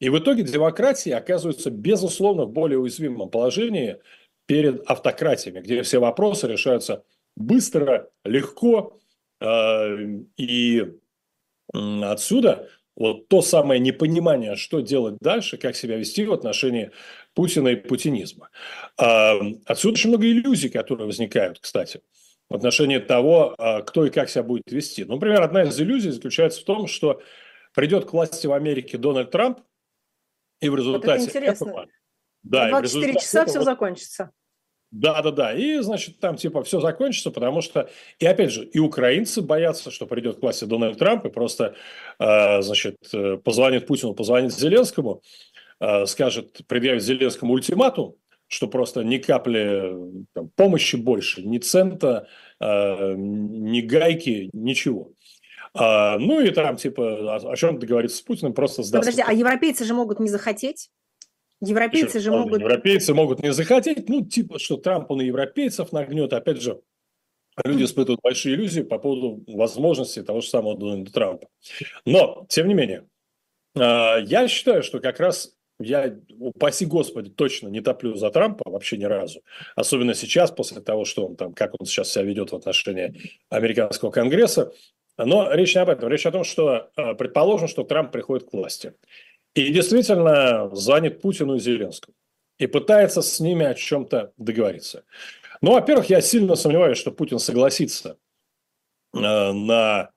[0.00, 3.98] И в итоге демократии оказываются, безусловно, в более уязвимом положении
[4.46, 7.04] перед автократиями, где все вопросы решаются
[7.36, 8.98] быстро, легко.
[9.40, 9.96] Э,
[10.36, 10.98] и
[11.72, 16.90] отсюда вот то самое непонимание, что делать дальше, как себя вести в отношении
[17.34, 18.50] Путина и путинизма.
[18.98, 19.34] А,
[19.64, 22.02] отсюда очень много иллюзий, которые возникают, кстати,
[22.48, 25.04] в отношении того, а, кто и как себя будет вести.
[25.04, 27.22] Ну, например, одна из иллюзий заключается в том, что
[27.74, 29.60] придет к власти в Америке Дональд Трамп,
[30.60, 31.06] и в результате...
[31.06, 31.64] Вот это интересно.
[31.64, 31.86] Этого,
[32.42, 34.30] да, 24 часа все закончится.
[34.92, 35.54] Да, да, да.
[35.54, 37.88] И, значит, там типа все закончится, потому что,
[38.18, 41.74] и опять же, и украинцы боятся, что придет к власти Дональд Трамп и просто,
[42.18, 45.22] э, значит, э, позвонит Путину, позвонит Зеленскому,
[45.80, 48.16] э, скажет, предъявит Зеленскому ультиматум,
[48.48, 49.94] что просто ни капли
[50.34, 52.28] там, помощи больше, ни цента,
[52.60, 55.12] ни гайки, ничего.
[55.74, 59.04] А, ну и там типа о, о чем договориться с Путиным просто сдаст.
[59.04, 60.90] Подожди, а европейцы же могут не захотеть?
[61.62, 62.60] Европейцы же могут...
[62.60, 66.32] Европейцы могут не захотеть, ну, типа, что Трамп, он и европейцев нагнет.
[66.32, 66.80] Опять же,
[67.64, 71.48] люди испытывают большие иллюзии по поводу возможности того же самого Дональда Трампа.
[72.04, 73.06] Но, тем не менее,
[73.76, 78.96] а, я считаю, что как раз я, упаси Господи, точно не топлю за Трампа вообще
[78.96, 79.42] ни разу.
[79.76, 83.14] Особенно сейчас, после того, что он там, как он сейчас себя ведет в отношении
[83.50, 84.72] американского конгресса.
[85.16, 86.08] Но речь не об этом.
[86.08, 88.94] Речь о том, что а, предположим, что Трамп приходит к власти.
[89.54, 92.14] И действительно звонит Путину и Зеленскому
[92.58, 95.04] и пытается с ними о чем-то договориться.
[95.60, 98.18] Ну, во-первых, я сильно сомневаюсь, что Путин согласится
[99.14, 100.10] э, на,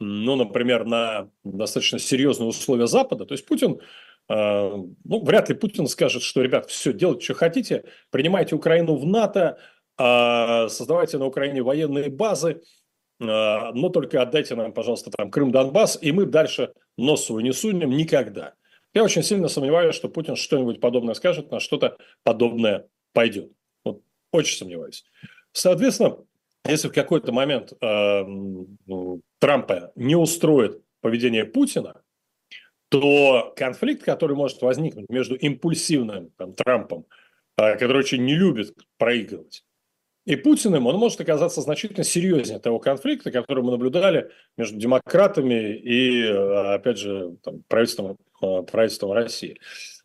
[0.00, 3.24] ну, например, на достаточно серьезные условия Запада.
[3.24, 3.80] То есть Путин,
[4.28, 9.06] э, ну, вряд ли Путин скажет, что, ребят, все, делайте, что хотите, принимайте Украину в
[9.06, 9.58] НАТО,
[9.98, 12.62] э, создавайте на Украине военные базы,
[13.18, 17.90] но только отдайте нам, пожалуйста, там Крым, Донбасс, и мы дальше нос свой не сунем
[17.90, 18.54] никогда.
[18.94, 23.52] Я очень сильно сомневаюсь, что Путин что-нибудь подобное скажет, на что-то подобное пойдет.
[23.84, 25.04] Вот, очень сомневаюсь.
[25.52, 26.18] Соответственно,
[26.66, 28.22] если в какой-то момент э,
[29.38, 32.02] Трампа не устроит поведение Путина,
[32.88, 37.06] то конфликт, который может возникнуть между импульсивным там, Трампом,
[37.56, 39.64] э, который очень не любит проигрывать,
[40.24, 46.22] и Путиным, он может оказаться значительно серьезнее того конфликта, который мы наблюдали между демократами и,
[46.22, 49.58] э, опять же, там, правительством правительством России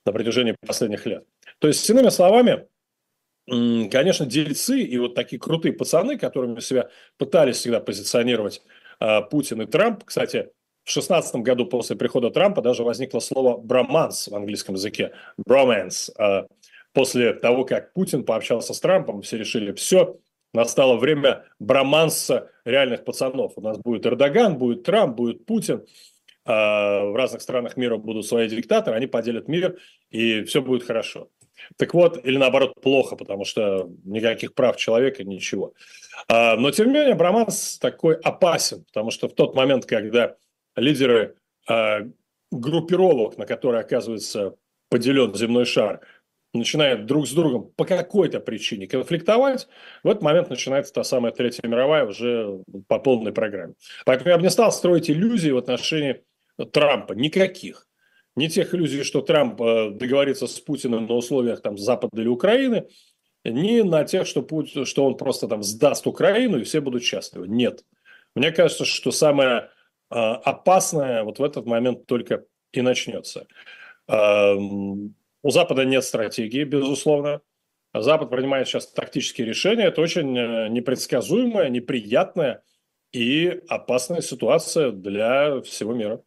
[0.06, 1.26] на протяжении последних лет.
[1.60, 2.68] То есть, иными словами,
[3.48, 8.62] конечно, дельцы и вот такие крутые пацаны, которыми себя пытались всегда позиционировать
[9.00, 10.04] э, Путин и Трамп.
[10.04, 10.50] Кстати,
[10.84, 15.12] в 2016 году после прихода Трампа даже возникло слово «броманс» в английском языке.
[15.48, 16.12] «Bromance».
[16.18, 16.48] Э,
[16.94, 20.18] после того, как Путин пообщался с Трампом, все решили, все,
[20.54, 23.54] настало время броманса реальных пацанов.
[23.56, 25.86] У нас будет Эрдоган, будет Трамп, будет Путин–
[26.48, 29.78] в разных странах мира будут свои диктаторы, они поделят мир,
[30.10, 31.30] и все будет хорошо.
[31.78, 35.74] Так вот, или наоборот, плохо, потому что никаких прав человека, ничего.
[36.28, 40.36] А, но, тем не менее, Браманс такой опасен, потому что в тот момент, когда
[40.76, 41.36] лидеры
[41.68, 42.02] а,
[42.52, 44.56] группировок, на которые оказывается
[44.90, 46.02] поделен земной шар,
[46.54, 49.68] начинают друг с другом по какой-то причине конфликтовать,
[50.04, 53.74] в этот момент начинается та самая Третья мировая уже по полной программе.
[54.06, 56.24] Поэтому я бы не стал строить иллюзии в отношении
[56.66, 57.88] Трампа никаких.
[58.36, 62.88] Ни тех иллюзий, что Трамп э, договорится с Путиным на условиях там, Запада или Украины,
[63.44, 67.48] ни на тех, что, Путин, что он просто там сдаст Украину и все будут счастливы.
[67.48, 67.84] Нет.
[68.36, 69.70] Мне кажется, что самое
[70.12, 73.48] э, опасное вот в этот момент только и начнется.
[74.08, 77.42] Э, у Запада нет стратегии, безусловно.
[77.94, 79.86] Запад принимает сейчас тактические решения.
[79.86, 82.62] Это очень непредсказуемая, неприятная
[83.12, 86.22] и опасная ситуация для всего мира.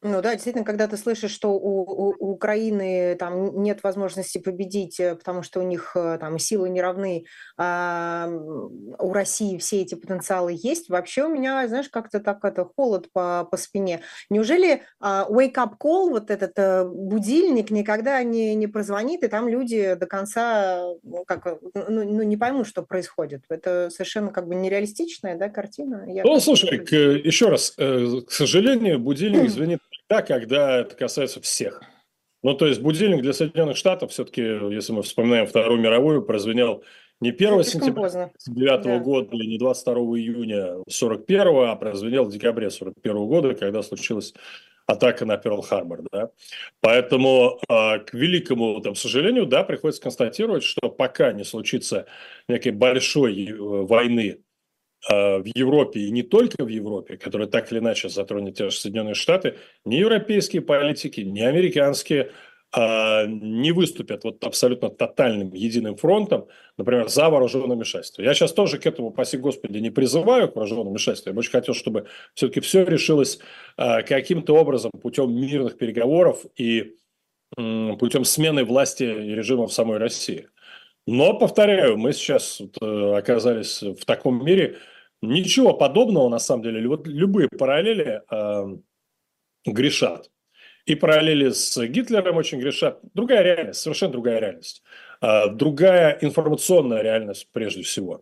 [0.00, 5.00] Ну да, действительно, когда ты слышишь, что у, у, у Украины там нет возможности победить,
[5.00, 7.24] э, потому что у них э, там силы не равны,
[7.56, 13.10] а у России все эти потенциалы есть, вообще у меня, знаешь, как-то так это холод
[13.12, 14.02] по, по спине.
[14.30, 19.48] Неужели а, wake up call, вот этот а, будильник никогда не, не прозвонит, и там
[19.48, 21.44] люди до конца ну, как,
[21.74, 23.42] ну, ну, не поймут, что происходит?
[23.48, 26.04] Это совершенно как бы нереалистичная да, картина.
[26.06, 31.82] Я ну, слушай, к, еще раз, к сожалению, будильник звонит тогда, когда это касается всех.
[32.42, 36.84] Ну, то есть будильник для Соединенных Штатов все-таки, если мы вспоминаем Вторую мировую, прозвенел
[37.20, 38.98] не 1 ну, сентября 1939 да.
[39.00, 44.34] года или не 22 июня 41 а прозвенел в декабре 41 года, когда случилась
[44.86, 46.06] атака на Перл-Харбор.
[46.12, 46.30] Да?
[46.80, 52.06] Поэтому, э, к великому там, сожалению, да, приходится констатировать, что пока не случится
[52.48, 54.47] некой большой э, войны а,
[55.08, 59.14] в Европе и не только в Европе, которая так или иначе затронет те же Соединенные
[59.14, 62.32] Штаты, ни европейские политики, ни американские
[62.76, 68.22] э, не выступят вот абсолютно тотальным единым фронтом, например, за вооруженное вмешательство.
[68.22, 71.30] Я сейчас тоже к этому, паси Господи, не призываю к вооруженному вмешательству.
[71.30, 73.38] Я бы очень хотел, чтобы все-таки все решилось
[73.76, 76.96] э, каким-то образом путем мирных переговоров и
[77.56, 80.48] э, путем смены власти и режима в самой России.
[81.10, 84.76] Но, повторяю, мы сейчас вот, э, оказались в таком мире,
[85.22, 88.76] ничего подобного, на самом деле, вот любые параллели э,
[89.64, 90.30] грешат.
[90.84, 93.00] И параллели с Гитлером очень грешат.
[93.14, 94.82] Другая реальность, совершенно другая реальность.
[95.22, 98.20] Э, другая информационная реальность прежде всего.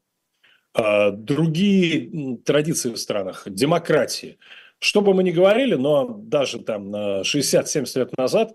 [0.77, 4.39] Э, другие традиции в странах, демократии.
[4.79, 8.55] Что бы мы ни говорили, но даже там 60-70 лет назад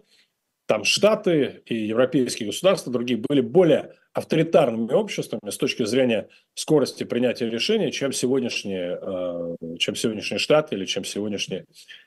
[0.71, 7.49] там Штаты и европейские государства, другие, были более авторитарными обществами с точки зрения скорости принятия
[7.49, 11.65] решений, чем сегодняшние, э, чем сегодняшние Штаты или чем сегодняшние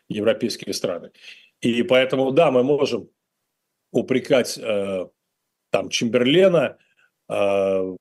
[0.08, 1.10] европейские страны.
[1.60, 3.10] И поэтому, да, мы можем
[3.92, 5.08] упрекать э,
[5.68, 6.78] там Чемберлена,
[7.28, 7.98] э, мы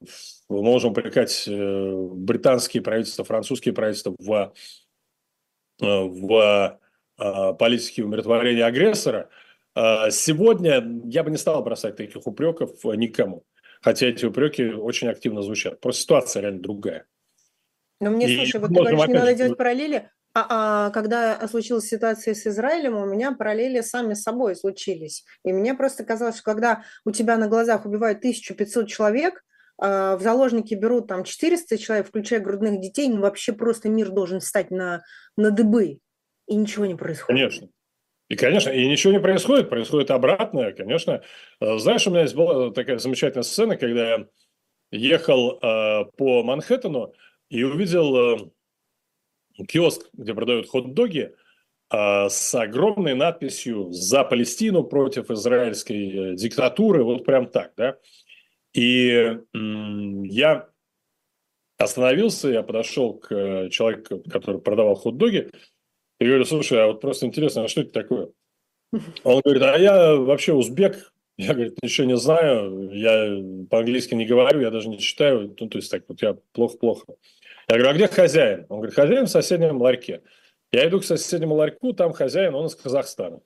[0.47, 4.53] можем упрекать британские правительства, французские правительства в,
[5.81, 6.79] в
[7.59, 9.29] политике умиротворения агрессора.
[9.75, 13.43] Сегодня я бы не стал бросать таких упреков никому.
[13.81, 15.81] Хотя эти упреки очень активно звучат.
[15.81, 17.05] Просто ситуация реально другая.
[17.99, 20.09] Но мне, и слушай, вот ты говоришь, не надо делать параллели.
[20.33, 25.25] А, а когда случилась ситуация с Израилем, у меня параллели сами с собой случились.
[25.43, 29.43] И мне просто казалось, что когда у тебя на глазах убивают 1500 человек,
[29.79, 34.39] а в заложники берут там 400 человек, включая грудных детей, ну вообще просто мир должен
[34.39, 35.03] встать на,
[35.35, 35.99] на дыбы,
[36.47, 37.27] и ничего не происходит.
[37.27, 37.67] Конечно.
[38.33, 41.21] И, конечно, и ничего не происходит, происходит обратное, конечно.
[41.61, 44.27] Э, знаешь, у меня есть была такая замечательная сцена, когда я
[44.91, 47.13] ехал э, по Манхэттену
[47.49, 51.35] и увидел э, киоск, где продают хот-доги,
[51.91, 57.97] э, с огромной надписью «За Палестину против израильской э, диктатуры», вот прям так, да.
[58.73, 60.69] И я
[61.77, 65.51] остановился, я подошел к э, человеку, который продавал хот-доги,
[66.23, 68.29] я говорю, слушай, а вот просто интересно, а что это такое?
[69.23, 71.13] Он говорит, а я вообще узбек.
[71.35, 75.79] Я, говорит, ничего не знаю, я по-английски не говорю, я даже не читаю, ну, то
[75.79, 77.15] есть так вот я плохо-плохо.
[77.67, 78.67] Я говорю, а где хозяин?
[78.69, 80.21] Он говорит, хозяин в соседнем ларьке.
[80.71, 83.41] Я иду к соседнему ларьку, там хозяин, он из Казахстана.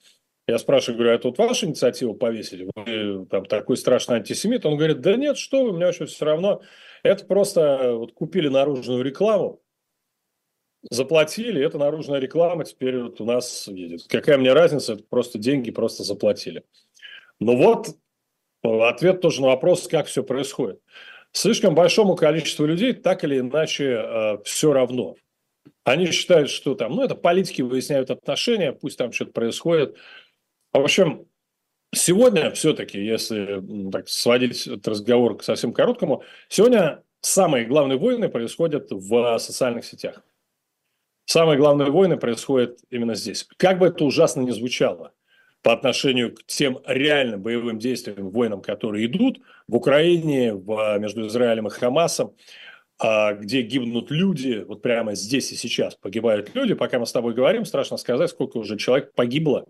[0.48, 2.70] Я спрашиваю, говорю, а это вот ваша инициатива повесить?
[2.76, 4.66] Вы там такой страшный антисемит?
[4.66, 6.62] Он говорит, да нет, что вы, мне вообще все равно.
[7.04, 9.62] Это просто вот купили наружную рекламу,
[10.90, 14.06] заплатили, это наружная реклама теперь вот у нас едет.
[14.08, 16.64] Какая мне разница, это просто деньги просто заплатили.
[17.40, 17.96] Но вот
[18.64, 20.82] ответ тоже на вопрос, как все происходит.
[21.32, 25.16] Слишком большому количеству людей так или иначе э, все равно.
[25.84, 29.96] Они считают, что там, ну, это политики выясняют отношения, пусть там что-то происходит.
[30.74, 31.28] В общем,
[31.94, 33.62] сегодня все-таки, если
[33.92, 40.24] так, сводить этот разговор к совсем короткому, сегодня самые главные войны происходят в социальных сетях.
[41.28, 43.46] Самые главные войны происходят именно здесь.
[43.58, 45.12] Как бы это ужасно ни звучало
[45.62, 51.68] по отношению к тем реальным боевым действиям, войнам, которые идут в Украине, в, между Израилем
[51.68, 52.34] и Хамасом,
[52.98, 56.76] а, где гибнут люди, вот прямо здесь и сейчас погибают люди.
[56.76, 59.66] Пока мы с тобой говорим, страшно сказать, сколько уже человек погибло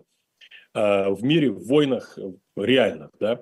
[0.74, 2.16] а, в мире в войнах
[2.54, 3.10] реальных.
[3.18, 3.40] Да?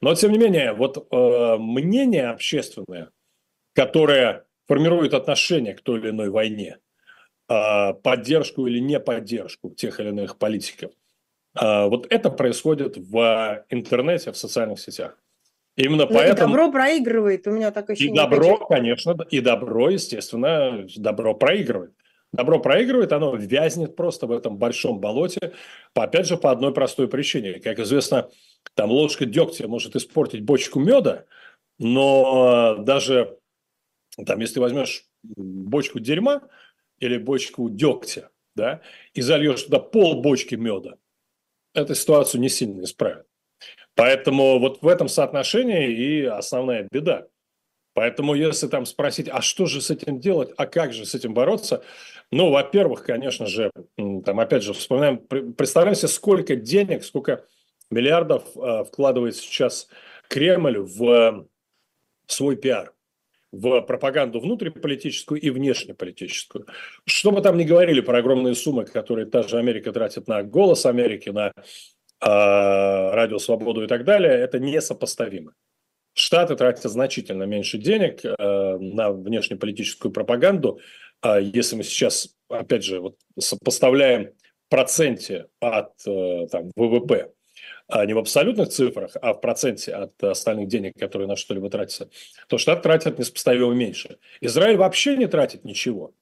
[0.00, 3.10] Но, тем не менее, вот а, мнение общественное,
[3.72, 6.78] которое формирует отношение к той или иной войне–
[7.46, 10.92] поддержку или не поддержку тех или иных политиков.
[11.54, 15.18] А, вот это происходит в интернете, в социальных сетях.
[15.76, 16.48] Именно Но поэтому...
[16.48, 18.14] И добро проигрывает, у меня такое ощущение.
[18.14, 21.92] И добро, конечно, и добро, естественно, добро проигрывает.
[22.32, 25.52] Добро проигрывает, оно вязнет просто в этом большом болоте,
[25.94, 27.60] опять же, по одной простой причине.
[27.60, 28.28] Как известно,
[28.74, 31.24] там ложка дегтя может испортить бочку меда,
[31.78, 33.38] но даже
[34.26, 36.42] там, если возьмешь бочку дерьма,
[36.98, 38.80] или бочку дегтя, да,
[39.14, 40.96] и зальешь туда пол бочки меда,
[41.74, 43.26] эту ситуацию не сильно исправит.
[43.94, 47.26] Поэтому вот в этом соотношении и основная беда.
[47.94, 51.32] Поэтому если там спросить, а что же с этим делать, а как же с этим
[51.32, 51.82] бороться,
[52.30, 57.46] ну, во-первых, конечно же, там опять же вспоминаем, представляем себе, сколько денег, сколько
[57.90, 59.88] миллиардов э, вкладывает сейчас
[60.28, 61.44] Кремль в э,
[62.26, 62.92] свой пиар
[63.52, 66.66] в пропаганду внутриполитическую и внешнеполитическую.
[67.06, 70.86] Что мы там не говорили про огромные суммы, которые та же Америка тратит на «Голос
[70.86, 71.52] Америки», на э,
[72.20, 75.52] «Радио Свободу» и так далее, это несопоставимо.
[76.14, 78.32] Штаты тратят значительно меньше денег э,
[78.78, 80.80] на внешнеполитическую пропаганду.
[81.22, 84.32] Э, если мы сейчас, опять же, вот сопоставляем
[84.68, 87.32] проценте от э, там, ВВП
[87.88, 92.10] не в абсолютных цифрах, а в проценте от остальных денег, которые на что-либо тратятся,
[92.48, 94.18] то Штат тратит несопоставимо меньше.
[94.40, 96.12] Израиль вообще не тратит ничего.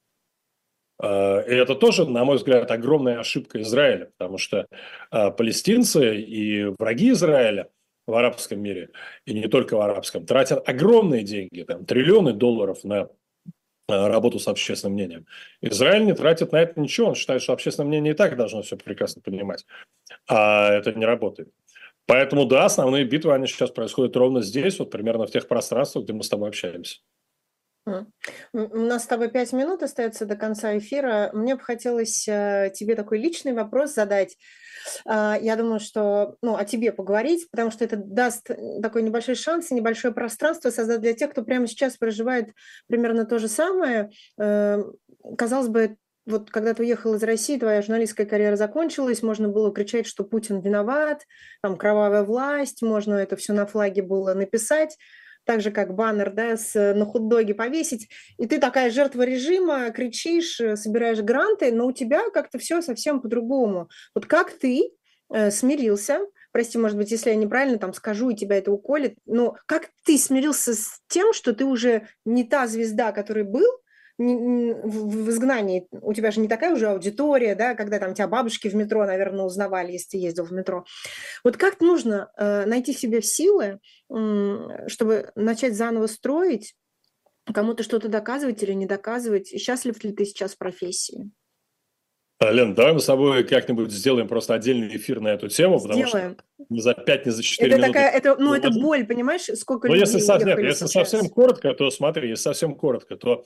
[0.99, 4.67] А, и это тоже, на мой взгляд, огромная ошибка Израиля, потому что
[5.11, 7.69] а, палестинцы и враги Израиля
[8.07, 8.91] в арабском мире,
[9.25, 13.09] и не только в арабском, тратят огромные деньги, там, триллионы долларов на а,
[13.89, 15.27] работу с общественным мнением.
[15.61, 18.77] Израиль не тратит на это ничего, он считает, что общественное мнение и так должно все
[18.77, 19.67] прекрасно понимать,
[20.29, 21.51] а это не работает.
[22.07, 26.13] Поэтому, да, основные битвы, они сейчас происходят ровно здесь, вот примерно в тех пространствах, где
[26.13, 26.99] мы с тобой общаемся.
[27.87, 31.31] У нас с тобой пять минут остается до конца эфира.
[31.35, 34.39] Мне бы хотелось э, тебе такой личный вопрос задать.
[35.07, 38.49] А, я думаю, что ну, о тебе поговорить, потому что это даст
[38.83, 42.55] такой небольшой шанс и небольшое пространство создать для тех, кто прямо сейчас проживает
[42.87, 44.11] примерно то же самое.
[44.39, 44.83] Э,
[45.37, 50.07] казалось бы, вот когда ты уехал из России, твоя журналистская карьера закончилась, можно было кричать,
[50.07, 51.27] что Путин виноват,
[51.61, 54.97] там кровавая власть, можно это все на флаге было написать
[55.45, 60.61] так же, как баннер, да, с, на хот-доге повесить, и ты такая жертва режима, кричишь,
[60.61, 63.89] э, собираешь гранты, но у тебя как-то все совсем по-другому.
[64.15, 64.91] Вот как ты
[65.33, 66.21] э, смирился,
[66.53, 70.19] прости, может быть, если я неправильно там скажу, и тебя это уколет, но как ты
[70.19, 73.67] смирился с тем, что ты уже не та звезда, который был,
[74.17, 78.75] в изгнании у тебя же не такая уже аудитория, да, когда там тебя бабушки в
[78.75, 80.85] метро, наверное, узнавали, если ты ездил в метро.
[81.43, 83.81] Вот как нужно э, найти себе силы,
[84.87, 86.75] чтобы начать заново строить,
[87.53, 89.49] кому-то что-то доказывать или не доказывать?
[89.49, 91.31] Счастлив ли ты сейчас в профессии?
[92.39, 96.07] А, Лен, давай мы с тобой как-нибудь сделаем просто отдельный эфир на эту тему, потому
[96.07, 96.35] сделаем.
[96.35, 97.93] что не за 5, не за 4 это минуты.
[97.93, 101.91] Такая, это, ну, это боль, понимаешь, сколько ну, людей если, нет, если совсем коротко, то
[101.91, 103.45] смотри, если совсем коротко, то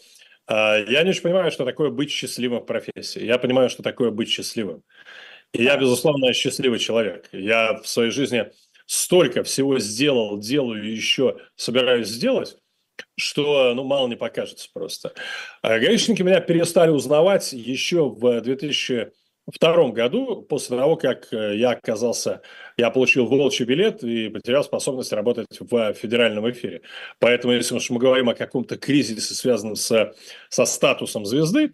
[0.49, 3.23] э, я не очень понимаю, что такое быть счастливым в профессии.
[3.25, 4.83] Я понимаю, что такое быть счастливым.
[5.53, 7.29] И я, безусловно, счастливый человек.
[7.33, 8.51] Я в своей жизни
[8.87, 12.57] столько всего сделал, делаю и еще собираюсь сделать,
[13.17, 15.13] что ну, мало не покажется просто.
[15.63, 22.43] А гаишники меня перестали узнавать еще в 2002 году, после того, как э, я оказался,
[22.77, 26.83] я получил волчий билет и потерял способность работать в федеральном эфире.
[27.19, 30.15] Поэтому, если уж мы говорим о каком-то кризисе, связанном с,
[30.49, 31.73] со статусом звезды,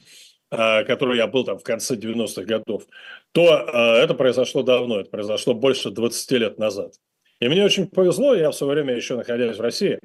[0.50, 2.84] э, который я был там в конце 90-х годов,
[3.32, 6.94] то э, это произошло давно, это произошло больше 20 лет назад.
[7.40, 9.98] И мне очень повезло, я в свое время еще находясь в России,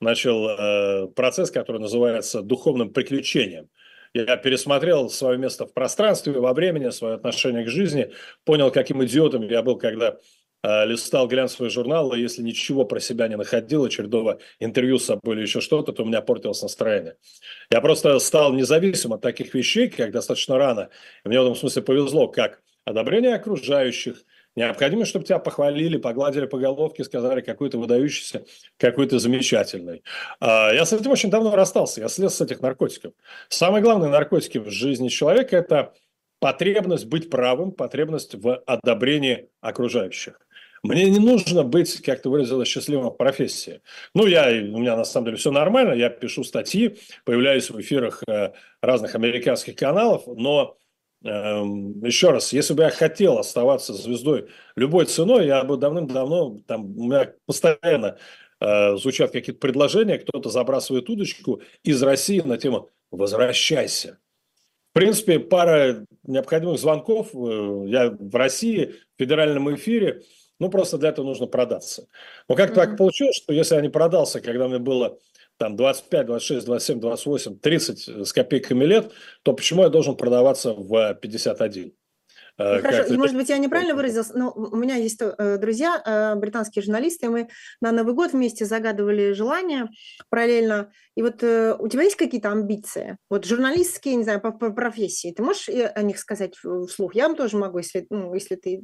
[0.00, 3.68] начал э, процесс, который называется духовным приключением.
[4.12, 8.12] Я пересмотрел свое место в пространстве, во времени, свое отношение к жизни,
[8.44, 10.18] понял, каким идиотом я был, когда
[10.62, 15.42] э, листал глянцевые журналы, если ничего про себя не находил, очередного интервью с собой или
[15.42, 17.16] еще что-то, то у меня портилось настроение.
[17.70, 20.90] Я просто стал независим от таких вещей, как достаточно рано.
[21.24, 24.22] И мне в этом смысле повезло, как одобрение окружающих–
[24.56, 28.44] Необходимо, чтобы тебя похвалили, погладили по головке, сказали, какой ты выдающийся,
[28.76, 30.04] какой ты замечательный.
[30.38, 33.12] А, я с этим очень давно расстался, я слез с этих наркотиков.
[33.48, 35.94] Самые главные наркотики в жизни человека– это
[36.38, 40.38] потребность быть правым, потребность в одобрении окружающих.
[40.84, 43.80] Мне не нужно быть, как ты выразилась, счастливым в профессии.
[44.14, 48.22] Ну, я, у меня на самом деле все нормально, я пишу статьи, появляюсь в эфирах
[48.28, 48.52] э,
[48.82, 50.76] разных американских каналов, но
[51.24, 57.04] еще раз, если бы я хотел оставаться звездой любой ценой, я бы давным-давно, там, у
[57.04, 58.18] меня постоянно
[58.60, 64.18] э, звучат какие-то предложения, кто-то забрасывает удочку из России на тему «возвращайся».
[64.90, 67.34] В принципе, пара необходимых звонков.
[67.34, 70.22] Э, я в России, в федеральном эфире,
[70.60, 72.06] ну, просто для этого нужно продаться.
[72.48, 72.74] Но как mm-hmm.
[72.74, 75.18] так получилось, что если я не продался, когда мне было
[75.56, 81.14] там 25, 26, 27, 28, 30 с копейками лет, то почему я должен продаваться в
[81.14, 81.92] 51?
[82.56, 86.34] Э, ну, хорошо, может быть, я неправильно выразился, но у меня есть э, друзья, э,
[86.36, 87.48] британские журналисты, мы
[87.80, 89.88] на Новый год вместе загадывали желания
[90.28, 90.92] параллельно.
[91.16, 93.18] И вот у тебя есть какие-то амбиции?
[93.30, 95.32] Вот журналистские, не знаю, по, по профессии.
[95.32, 97.14] Ты можешь о них сказать вслух?
[97.14, 98.82] Я вам тоже могу, если, ну, если ты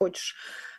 [0.00, 0.34] хочешь.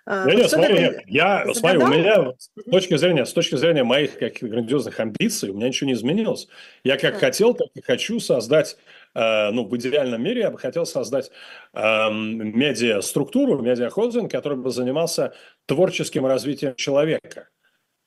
[0.06, 1.04] А, нет, нет, смотри, нет.
[1.06, 5.54] Я, смотри, у меня с точки зрения, с точки зрения моих каких грандиозных амбиций, у
[5.54, 6.48] меня ничего не изменилось.
[6.84, 7.20] Я как да.
[7.20, 8.78] хотел, так и хочу создать,
[9.14, 11.30] э, ну, в идеальном мире я бы хотел создать
[11.74, 15.34] э, медиа-структуру, медиа-холдинг, который бы занимался
[15.68, 17.50] творческим развитием человека,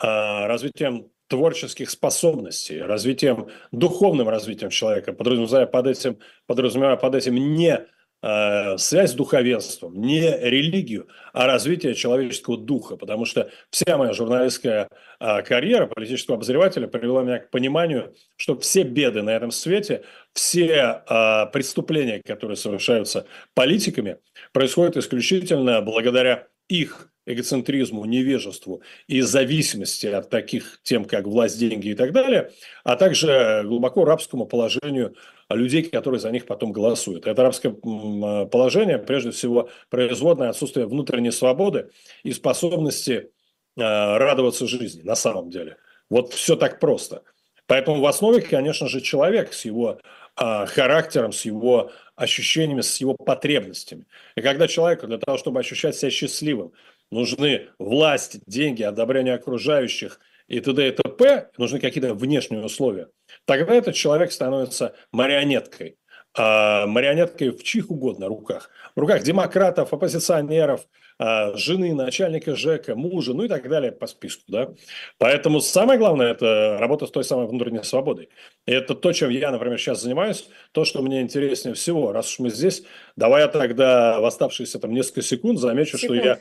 [0.02, 7.86] э, развитием творческих способностей, развитием, духовным развитием человека, подразумевая под этим, подразумевая под этим не
[8.26, 14.88] Э, связь с духовенством, не религию, а развитие человеческого духа, потому что вся моя журналистская
[15.20, 21.02] э, карьера политического обозревателя привела меня к пониманию, что все беды на этом свете, все
[21.06, 24.16] э, преступления, которые совершаются политиками,
[24.52, 31.94] происходят исключительно благодаря их эгоцентризму, невежеству и зависимости от таких тем, как власть, деньги и
[31.94, 32.52] так далее,
[32.84, 35.14] а также глубоко рабскому положению
[35.48, 37.26] людей, которые за них потом голосуют.
[37.26, 41.90] Это рабское положение, прежде всего, производное отсутствие внутренней свободы
[42.22, 43.30] и способности
[43.78, 45.76] а, радоваться жизни на самом деле.
[46.10, 47.22] Вот все так просто.
[47.66, 49.98] Поэтому в основе, конечно же, человек с его
[50.36, 54.06] а, характером, с его ощущениями, с его потребностями.
[54.36, 56.72] И когда человеку для того, чтобы ощущать себя счастливым,
[57.10, 60.88] нужны власть, деньги, одобрение окружающих и т.д.
[60.88, 63.08] и т.п., нужны какие-то внешние условия,
[63.46, 65.96] тогда этот человек становится марионеткой.
[66.36, 68.68] А марионеткой в чьих угодно руках.
[68.96, 70.84] В руках демократов, оппозиционеров,
[71.16, 74.42] а, жены, начальника ЖЭКа, мужа, ну и так далее по списку.
[74.48, 74.70] Да?
[75.18, 78.30] Поэтому самое главное– это работа с той самой внутренней свободой.
[78.66, 82.10] И это то, чем я, например, сейчас занимаюсь, то, что мне интереснее всего.
[82.10, 82.82] Раз уж мы здесь,
[83.14, 86.20] давай я тогда в оставшиеся там несколько секунд замечу, секунд.
[86.20, 86.38] что я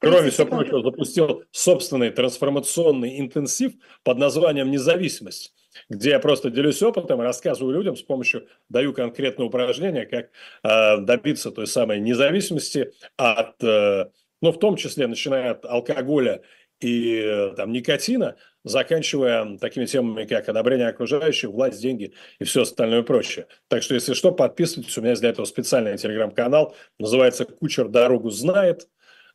[0.00, 3.72] Кроме всего прочего, запустил собственный трансформационный интенсив
[4.02, 5.54] под названием «Независимость»,
[5.88, 10.30] где я просто делюсь опытом, рассказываю людям с помощью, даю конкретное упражнение, как
[10.62, 14.06] э, добиться той самой независимости от, э,
[14.40, 16.40] ну, в том числе, начиная от алкоголя
[16.80, 23.02] и э, там никотина, заканчивая такими темами, как одобрение окружающих, власть, деньги и все остальное
[23.02, 23.46] прочее.
[23.68, 24.96] Так что, если что, подписывайтесь.
[24.96, 26.74] У меня есть для этого специальный телеграм-канал.
[26.98, 28.88] Называется «Кучер дорогу знает».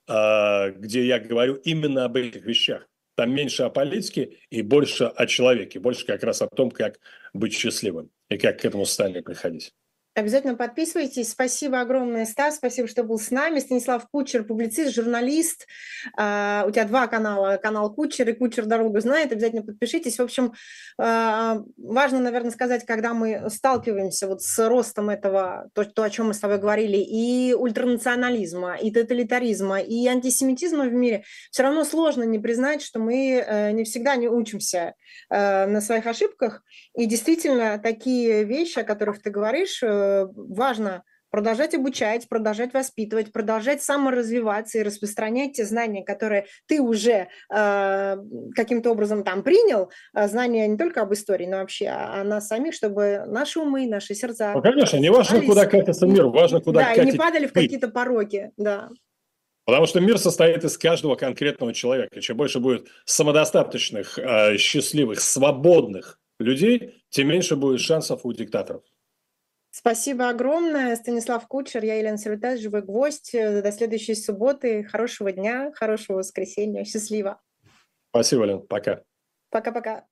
[0.08, 2.88] А, где я говорю именно об этих вещах.
[3.16, 7.00] Там меньше о политике и больше о человеке, больше как раз о том, как
[7.34, 9.74] быть счастливым и как к этому состоянию приходить.
[10.16, 11.32] Обязательно подписывайтесь.
[11.32, 12.56] Спасибо огромное, Стас.
[12.56, 13.60] Спасибо, что был с нами.
[13.60, 15.68] Станислав Кучер, публицист, журналист.
[16.18, 17.60] Uh, у тебя два канала.
[17.62, 19.34] Канал Кучер и Кучер дорогу знает.
[19.34, 20.18] Обязательно подпишитесь.
[20.18, 20.54] В общем,
[21.02, 26.28] uh, важно, наверное, сказать, когда мы сталкиваемся вот с ростом этого, то, то, о чем
[26.28, 32.24] мы с тобой говорили, и ультранационализма, и тоталитаризма, и антисемитизма в мире, все равно сложно
[32.24, 34.94] не признать, что мы uh, не всегда не учимся
[35.30, 36.62] на своих ошибках.
[36.98, 43.84] И действительно, такие вещи, о которых ты говоришь, Э, важно продолжать обучать, продолжать воспитывать, продолжать
[43.84, 48.18] саморазвиваться и распространять те знания, которые ты уже э,
[48.56, 52.48] каким-то образом там принял, э, знания не только об истории, но вообще о, о нас
[52.48, 54.54] самих, чтобы наши умы, наши сердца...
[54.56, 57.90] Ну, конечно, не важно, куда катится мир, важно, куда Да, и не падали в какие-то
[57.90, 58.90] пороки, да.
[59.66, 62.22] Потому что мир состоит из каждого конкретного человека.
[62.22, 68.84] Чем больше будет самодостаточных, э, счастливых, свободных людей, тем меньше будет шансов у диктаторов.
[69.72, 70.96] Спасибо огромное.
[70.96, 73.34] Станислав Кучер, я Елена Сервитас, живой гвоздь.
[73.34, 74.84] До следующей субботы.
[74.86, 76.86] Хорошего дня, хорошего воскресенья.
[76.86, 77.42] Счастливо.
[78.10, 78.62] Спасибо, Лен.
[78.62, 79.04] Пока.
[79.50, 80.06] Пока-пока.